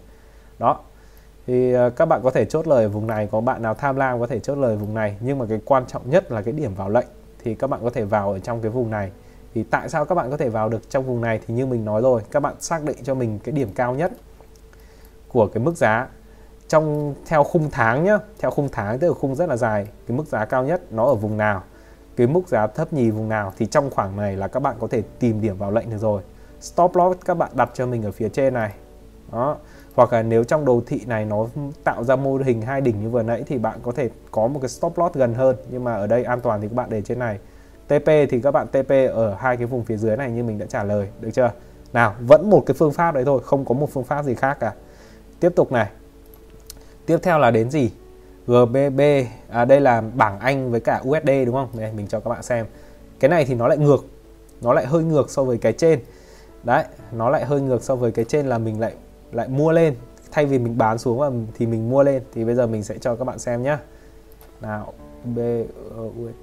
[0.58, 0.80] Đó
[1.48, 3.96] thì à, các bạn có thể chốt lời ở vùng này, có bạn nào tham
[3.96, 5.16] lam có thể chốt lời vùng này.
[5.20, 7.06] Nhưng mà cái quan trọng nhất là cái điểm vào lệnh.
[7.44, 9.10] Thì các bạn có thể vào ở trong cái vùng này.
[9.54, 11.40] Thì tại sao các bạn có thể vào được trong vùng này?
[11.46, 14.12] Thì như mình nói rồi, các bạn xác định cho mình cái điểm cao nhất
[15.28, 16.08] của cái mức giá.
[16.68, 20.16] Trong, theo khung tháng nhá, theo khung tháng, tức là khung rất là dài, cái
[20.16, 21.62] mức giá cao nhất nó ở vùng nào?
[22.16, 23.52] Cái mức giá thấp nhì vùng nào?
[23.58, 26.22] Thì trong khoảng này là các bạn có thể tìm điểm vào lệnh được rồi.
[26.60, 28.72] Stop loss các bạn đặt cho mình ở phía trên này.
[29.32, 29.56] Đó
[29.98, 31.46] hoặc là nếu trong đồ thị này nó
[31.84, 34.60] tạo ra mô hình hai đỉnh như vừa nãy thì bạn có thể có một
[34.62, 35.56] cái stop loss gần hơn.
[35.70, 37.38] Nhưng mà ở đây an toàn thì các bạn để trên này.
[37.86, 40.66] TP thì các bạn TP ở hai cái vùng phía dưới này như mình đã
[40.68, 41.08] trả lời.
[41.20, 41.52] Được chưa?
[41.92, 44.56] Nào vẫn một cái phương pháp đấy thôi không có một phương pháp gì khác
[44.60, 44.72] cả.
[45.40, 45.86] Tiếp tục này.
[47.06, 47.90] Tiếp theo là đến gì?
[48.46, 49.00] Gbb
[49.48, 51.68] à, đây là bảng Anh với cả USD đúng không?
[51.72, 52.66] Đây mình cho các bạn xem.
[53.20, 54.04] Cái này thì nó lại ngược.
[54.60, 56.00] Nó lại hơi ngược so với cái trên.
[56.62, 58.92] Đấy nó lại hơi ngược so với cái trên là mình lại
[59.32, 59.94] lại mua lên.
[60.30, 62.22] Thay vì mình bán xuống thì mình mua lên.
[62.32, 63.78] Thì bây giờ mình sẽ cho các bạn xem nhá.
[64.60, 64.92] Nào
[65.24, 65.38] B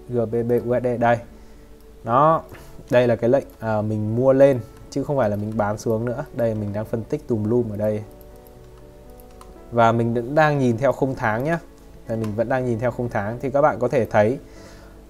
[0.09, 1.17] GBP USD đây.
[2.03, 2.41] Nó
[2.91, 4.59] đây là cái lệnh à, mình mua lên
[4.89, 6.25] chứ không phải là mình bán xuống nữa.
[6.36, 8.03] Đây mình đang phân tích tùm lum ở đây.
[9.71, 11.57] Và mình vẫn đang nhìn theo khung tháng nhé
[12.07, 13.38] đây mình vẫn đang nhìn theo khung tháng.
[13.41, 14.39] Thì các bạn có thể thấy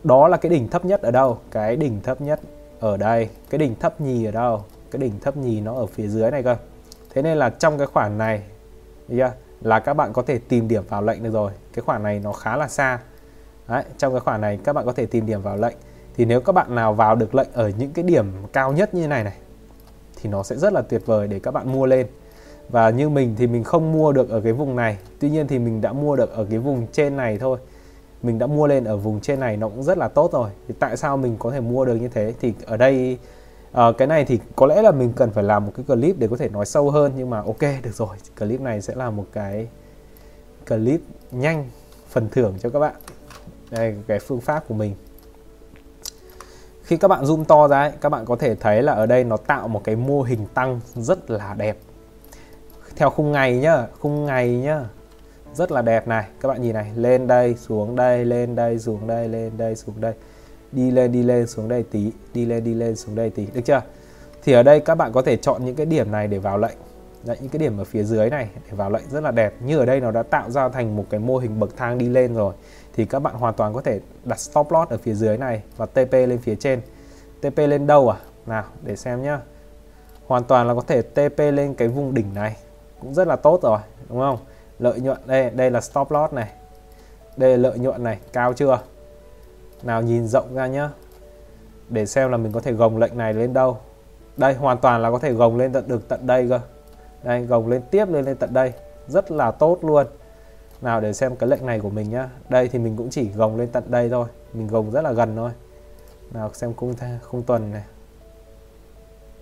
[0.03, 1.37] đó là cái đỉnh thấp nhất ở đâu?
[1.51, 2.39] Cái đỉnh thấp nhất
[2.79, 3.29] ở đây.
[3.49, 4.63] Cái đỉnh thấp nhì ở đâu?
[4.91, 6.55] Cái đỉnh thấp nhì nó ở phía dưới này cơ
[7.15, 8.41] thế nên là trong cái khoản này
[9.09, 11.51] yeah, là các bạn có thể tìm điểm vào lệnh được rồi.
[11.73, 12.99] Cái khoản này nó khá là xa.
[13.67, 15.75] Đấy, trong cái khoản này các bạn có thể tìm điểm vào lệnh.
[16.17, 19.07] Thì nếu các bạn nào vào được lệnh ở những cái điểm cao nhất như
[19.07, 19.37] này này
[20.21, 22.07] thì nó sẽ rất là tuyệt vời để các bạn mua lên.
[22.69, 24.97] Và như mình thì mình không mua được ở cái vùng này.
[25.19, 27.57] Tuy nhiên thì mình đã mua được ở cái vùng trên này thôi.
[28.23, 30.49] Mình đã mua lên ở vùng trên này nó cũng rất là tốt rồi.
[30.67, 32.33] Thì tại sao mình có thể mua được như thế?
[32.39, 33.17] Thì ở đây
[33.75, 36.27] à, cái này thì có lẽ là mình cần phải làm một cái clip để
[36.27, 38.17] có thể nói sâu hơn nhưng mà ok được rồi.
[38.39, 39.67] Clip này sẽ là một cái
[40.67, 41.01] clip
[41.31, 41.69] nhanh
[42.09, 42.95] phần thưởng cho các bạn.
[43.71, 44.95] Đây cái phương pháp của mình.
[46.83, 49.23] Khi các bạn zoom to ra ấy, các bạn có thể thấy là ở đây
[49.23, 51.77] nó tạo một cái mô hình tăng rất là đẹp.
[52.95, 54.83] Theo khung ngày nhá khung ngày nhá.
[55.53, 56.25] Rất là đẹp này.
[56.41, 59.95] Các bạn nhìn này lên đây xuống đây lên đây xuống đây lên đây xuống
[60.01, 60.13] đây
[60.75, 63.47] đi lên đi lên xuống đây tí đi lên đi lên xuống đây tí.
[63.53, 63.81] Được chưa?
[64.43, 66.75] Thì ở đây các bạn có thể chọn những cái điểm này để vào lệnh.
[67.23, 69.53] Đấy, những cái điểm ở phía dưới này để vào lệnh rất là đẹp.
[69.61, 72.09] Như ở đây nó đã tạo ra thành một cái mô hình bậc thang đi
[72.09, 72.53] lên rồi.
[72.93, 75.85] Thì các bạn hoàn toàn có thể đặt stop loss ở phía dưới này và
[75.85, 76.81] TP lên phía trên.
[77.41, 78.17] TP lên đâu à?
[78.45, 79.39] Nào để xem nhá.
[80.27, 82.57] Hoàn toàn là có thể TP lên cái vùng đỉnh này.
[82.99, 84.37] Cũng rất là tốt rồi đúng không?
[84.79, 86.49] Lợi nhuận đây đây là stop loss này.
[87.37, 88.79] Đây là lợi nhuận này cao chưa?
[89.85, 90.89] Nào nhìn rộng ra nhá.
[91.89, 93.77] Để xem là mình có thể gồng lệnh này lên đâu.
[94.37, 96.59] Đây, hoàn toàn là có thể gồng lên tận, được tận đây cơ.
[97.23, 98.73] Đây, gồng lên tiếp lên lên tận đây.
[99.07, 100.07] Rất là tốt luôn.
[100.81, 102.29] Nào để xem cái lệnh này của mình nhá.
[102.49, 104.27] Đây thì mình cũng chỉ gồng lên tận đây thôi.
[104.53, 105.51] Mình gồng rất là gần thôi.
[106.33, 107.83] Nào xem cung khung khung tuần này.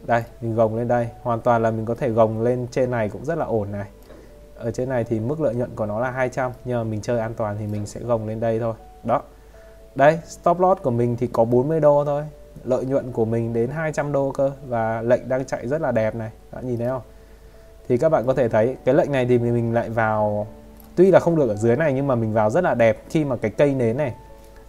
[0.06, 1.10] Đây, mình gồng lên đây.
[1.22, 3.88] Hoàn toàn là mình có thể gồng lên trên này cũng rất là ổn này.
[4.56, 7.20] Ở trên này thì mức lợi nhuận của nó là 200 nhưng mà mình chơi
[7.20, 8.74] an toàn thì mình sẽ gồng lên đây thôi.
[9.04, 9.22] Đó
[9.96, 12.24] đây stop loss của mình thì có 40 đô thôi.
[12.64, 16.16] Lợi nhuận của mình đến 200 đô cơ và lệnh đang chạy rất là đẹp
[16.16, 16.32] này.
[16.52, 17.02] Bạn nhìn thấy không?
[17.88, 20.48] Thì các bạn có thể thấy cái lệnh này thì mình lại vào
[20.96, 23.26] tuy là không được ở dưới này nhưng mà mình vào rất là đẹp khi
[23.26, 24.14] mà cái cây nến này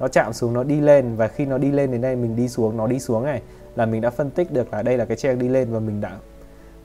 [0.01, 2.49] nó chạm xuống nó đi lên và khi nó đi lên đến đây mình đi
[2.49, 3.43] xuống nó đi xuống này
[3.77, 6.01] là mình đã phân tích được là đây là cái trend đi lên và mình
[6.01, 6.11] đã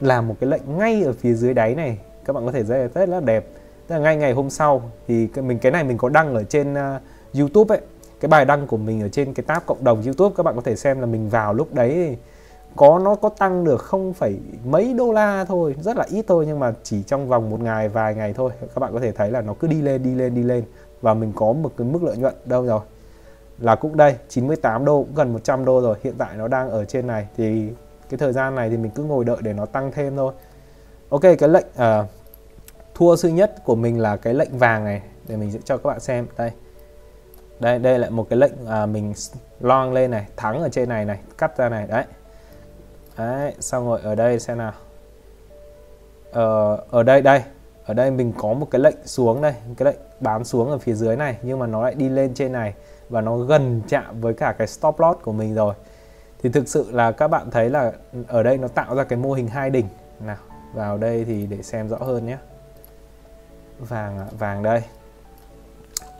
[0.01, 1.97] làm một cái lệnh ngay ở phía dưới đáy này.
[2.25, 3.47] Các bạn có thể thấy rất là đẹp.
[3.87, 6.73] Tức là ngay ngày hôm sau thì mình cái này mình có đăng ở trên
[6.73, 7.01] uh,
[7.39, 7.81] YouTube ấy
[8.20, 10.61] cái bài đăng của mình ở trên cái tab cộng đồng YouTube các bạn có
[10.61, 12.17] thể xem là mình vào lúc đấy
[12.76, 16.45] có nó có tăng được không phải mấy đô la thôi rất là ít thôi
[16.47, 18.51] nhưng mà chỉ trong vòng một ngày vài ngày thôi.
[18.61, 20.63] Các bạn có thể thấy là nó cứ đi lên đi lên đi lên.
[21.01, 22.82] Và mình có một cái mức lợi nhuận đâu rồi?
[23.59, 25.97] Là cũng đây 98 đô cũng gần 100 đô rồi.
[26.03, 27.28] Hiện tại nó đang ở trên này.
[27.38, 27.70] Thì
[28.09, 30.34] cái thời gian này thì mình cứ ngồi đợi để nó tăng thêm thôi.
[31.09, 32.05] Ok cái lệnh uh,
[32.93, 35.88] thua sư nhất của mình là cái lệnh vàng này để mình sẽ cho các
[35.88, 36.28] bạn xem.
[36.38, 36.51] Đây
[37.60, 39.14] đây đây là một cái lệnh à, mình
[39.60, 42.03] long lên này thắng ở trên này này cắt ra này đấy.
[43.18, 44.74] Đấy xong rồi ở đây xem nào.
[46.32, 47.43] Ờ, ở đây đây
[47.86, 50.93] ở đây mình có một cái lệnh xuống đây cái lệnh bám xuống ở phía
[50.93, 52.74] dưới này nhưng mà nó lại đi lên trên này
[53.10, 55.74] và nó gần chạm với cả cái stop loss của mình rồi.
[56.43, 57.91] Thì thực sự là các bạn thấy là
[58.28, 59.86] ở đây nó tạo ra cái mô hình hai đỉnh.
[60.20, 60.38] Nào
[60.74, 62.38] vào đây thì để xem rõ hơn nhé.
[63.80, 64.82] Vàng vàng đây.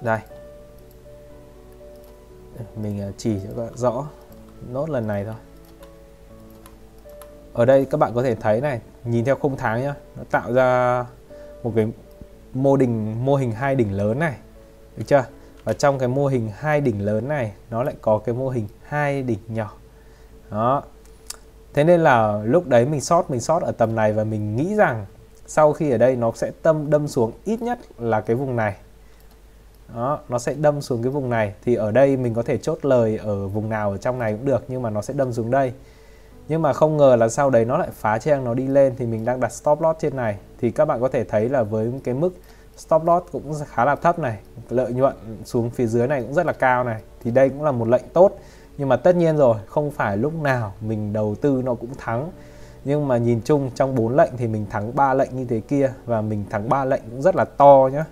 [0.02, 0.20] Đây
[2.76, 4.08] mình à, chỉ cho các bạn rõ
[4.72, 5.36] nốt lần này thôi.
[7.54, 10.54] Ở đây các bạn có thể thấy này, nhìn theo khung tháng nhá, nó tạo
[10.54, 11.06] ra
[11.64, 11.88] một cái
[12.54, 14.36] mô hình mô hình hai đỉnh lớn này,
[14.98, 15.26] được chưa?
[15.64, 18.68] Và trong cái mô hình hai đỉnh lớn này, nó lại có cái mô hình
[18.84, 19.74] hai đỉnh nhỏ.
[20.52, 20.84] Đó.
[21.74, 24.76] Thế nên là lúc đấy mình sót mình sót ở tầm này và mình nghĩ
[24.76, 25.06] rằng
[25.48, 28.76] sau khi ở đây nó sẽ tâm, đâm xuống ít nhất là cái vùng này
[29.96, 31.54] đó, nó sẽ đâm xuống cái vùng này.
[31.66, 34.46] Thì ở đây mình có thể chốt lời ở vùng nào ở trong này cũng
[34.46, 35.74] được, nhưng mà nó sẽ đâm xuống đây.
[36.48, 39.06] Nhưng mà không ngờ là sau đấy nó lại phá trang nó đi lên, thì
[39.06, 40.38] mình đang đặt stop loss trên này.
[40.60, 42.34] Thì các bạn có thể thấy là với cái mức
[42.78, 44.38] stop loss cũng khá là thấp này,
[44.70, 45.16] lợi nhuận
[45.46, 47.02] xuống phía dưới này cũng rất là cao này.
[47.24, 48.32] Thì đây cũng là một lệnh tốt.
[48.78, 52.32] Nhưng mà tất nhiên rồi, không phải lúc nào mình đầu tư nó cũng thắng.
[52.86, 55.94] Nhưng mà nhìn chung trong 4 lệnh thì mình thắng 3 lệnh như thế kia
[56.06, 58.06] và mình thắng 3 lệnh cũng rất là to nhá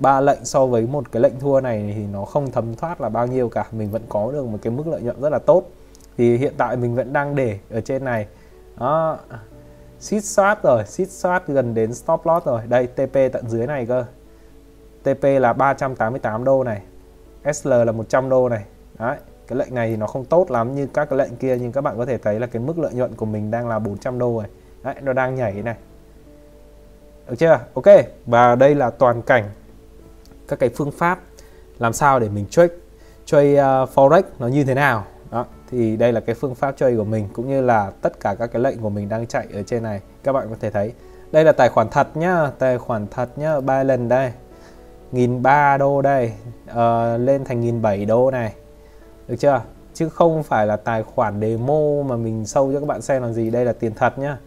[0.00, 3.08] ba lệnh so với một cái lệnh thua này thì nó không thấm thoát là
[3.08, 3.66] bao nhiêu cả.
[3.72, 5.62] Mình vẫn có được một cái mức lợi nhuận rất là tốt.
[6.16, 8.26] Thì hiện tại mình vẫn đang để ở trên này.
[8.78, 9.18] Đó.
[10.00, 12.62] Xít soát rồi, xít soát gần đến stop loss rồi.
[12.68, 14.04] Đây TP tận dưới này cơ.
[15.02, 16.82] TP là 388 đô này.
[17.52, 18.64] SL là 100 đô này.
[18.98, 21.72] Đấy, cái lệnh này thì nó không tốt lắm như các cái lệnh kia, nhưng
[21.72, 24.18] các bạn có thể thấy là cái mức lợi nhuận của mình đang là 400
[24.18, 24.44] đô rồi.
[24.82, 25.76] Đấy, nó đang nhảy này.
[27.28, 27.60] Được chưa?
[27.74, 27.84] Ok,
[28.26, 29.44] và đây là toàn cảnh
[30.48, 31.20] các cái phương pháp
[31.78, 32.74] làm sao để mình trade
[33.24, 35.04] trade uh, forex nó như thế nào.
[35.30, 38.34] Đó thì đây là cái phương pháp trade của mình cũng như là tất cả
[38.34, 40.00] các cái lệnh của mình đang chạy ở trên này.
[40.24, 40.92] Các bạn có thể thấy
[41.32, 44.32] đây là tài khoản thật nhá tài khoản thật nhá ba lần đây.
[45.12, 46.32] Nghìn ba đô đây
[46.70, 46.76] uh,
[47.20, 48.54] lên thành nghìn bảy đô này.
[49.28, 49.62] Được chưa?
[49.94, 53.32] Chứ không phải là tài khoản demo mà mình sâu cho các bạn xem làm
[53.32, 53.50] gì.
[53.50, 54.38] Đây là tiền thật nhá.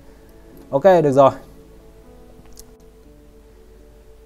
[0.69, 1.31] Ok được rồi.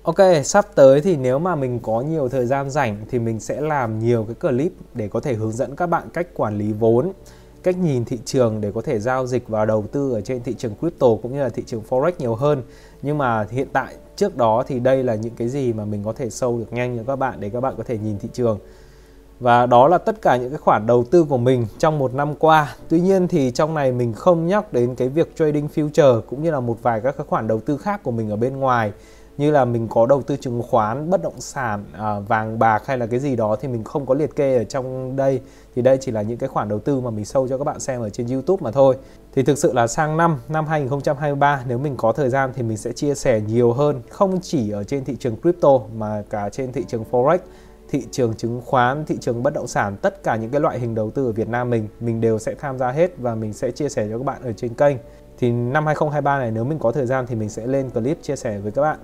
[0.05, 3.61] Ok, sắp tới thì nếu mà mình có nhiều thời gian rảnh thì mình sẽ
[3.61, 7.11] làm nhiều cái clip để có thể hướng dẫn các bạn cách quản lý vốn,
[7.63, 10.53] cách nhìn thị trường để có thể giao dịch và đầu tư ở trên thị
[10.57, 12.61] trường crypto cũng như là thị trường forex nhiều hơn.
[13.01, 16.13] Nhưng mà hiện tại trước đó thì đây là những cái gì mà mình có
[16.13, 18.59] thể sâu được nhanh cho các bạn để các bạn có thể nhìn thị trường.
[19.39, 22.35] Và đó là tất cả những cái khoản đầu tư của mình trong một năm
[22.35, 22.75] qua.
[22.89, 26.51] Tuy nhiên thì trong này mình không nhắc đến cái việc trading future cũng như
[26.51, 28.91] là một vài các khoản đầu tư khác của mình ở bên ngoài
[29.37, 32.97] như là mình có đầu tư chứng khoán bất động sản à, vàng bạc hay
[32.97, 35.41] là cái gì đó thì mình không có liệt kê ở trong đây
[35.75, 37.79] thì đây chỉ là những cái khoản đầu tư mà mình sâu cho các bạn
[37.79, 38.97] xem ở trên YouTube mà thôi
[39.33, 42.77] thì thực sự là sang năm năm 2023 nếu mình có thời gian thì mình
[42.77, 46.71] sẽ chia sẻ nhiều hơn không chỉ ở trên thị trường crypto mà cả trên
[46.71, 47.37] thị trường forex
[47.89, 50.95] thị trường chứng khoán, thị trường bất động sản, tất cả những cái loại hình
[50.95, 53.71] đầu tư ở Việt Nam mình mình đều sẽ tham gia hết và mình sẽ
[53.71, 54.97] chia sẻ cho các bạn ở trên kênh.
[55.37, 58.35] Thì năm 2023 này nếu mình có thời gian thì mình sẽ lên clip chia
[58.35, 58.99] sẻ với các bạn.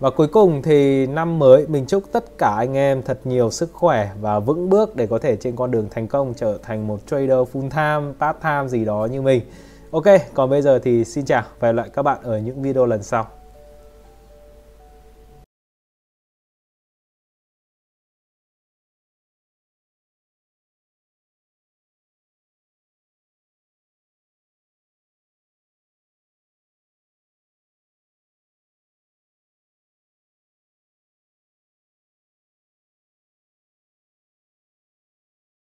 [0.00, 3.72] Và cuối cùng thì năm mới mình chúc tất cả anh em thật nhiều sức
[3.72, 7.00] khỏe và vững bước để có thể trên con đường thành công trở thành một
[7.06, 9.42] trader full time, part time gì đó như mình.
[9.90, 12.62] Ok, còn bây giờ thì xin chào và hẹn gặp lại các bạn ở những
[12.62, 13.26] video lần sau.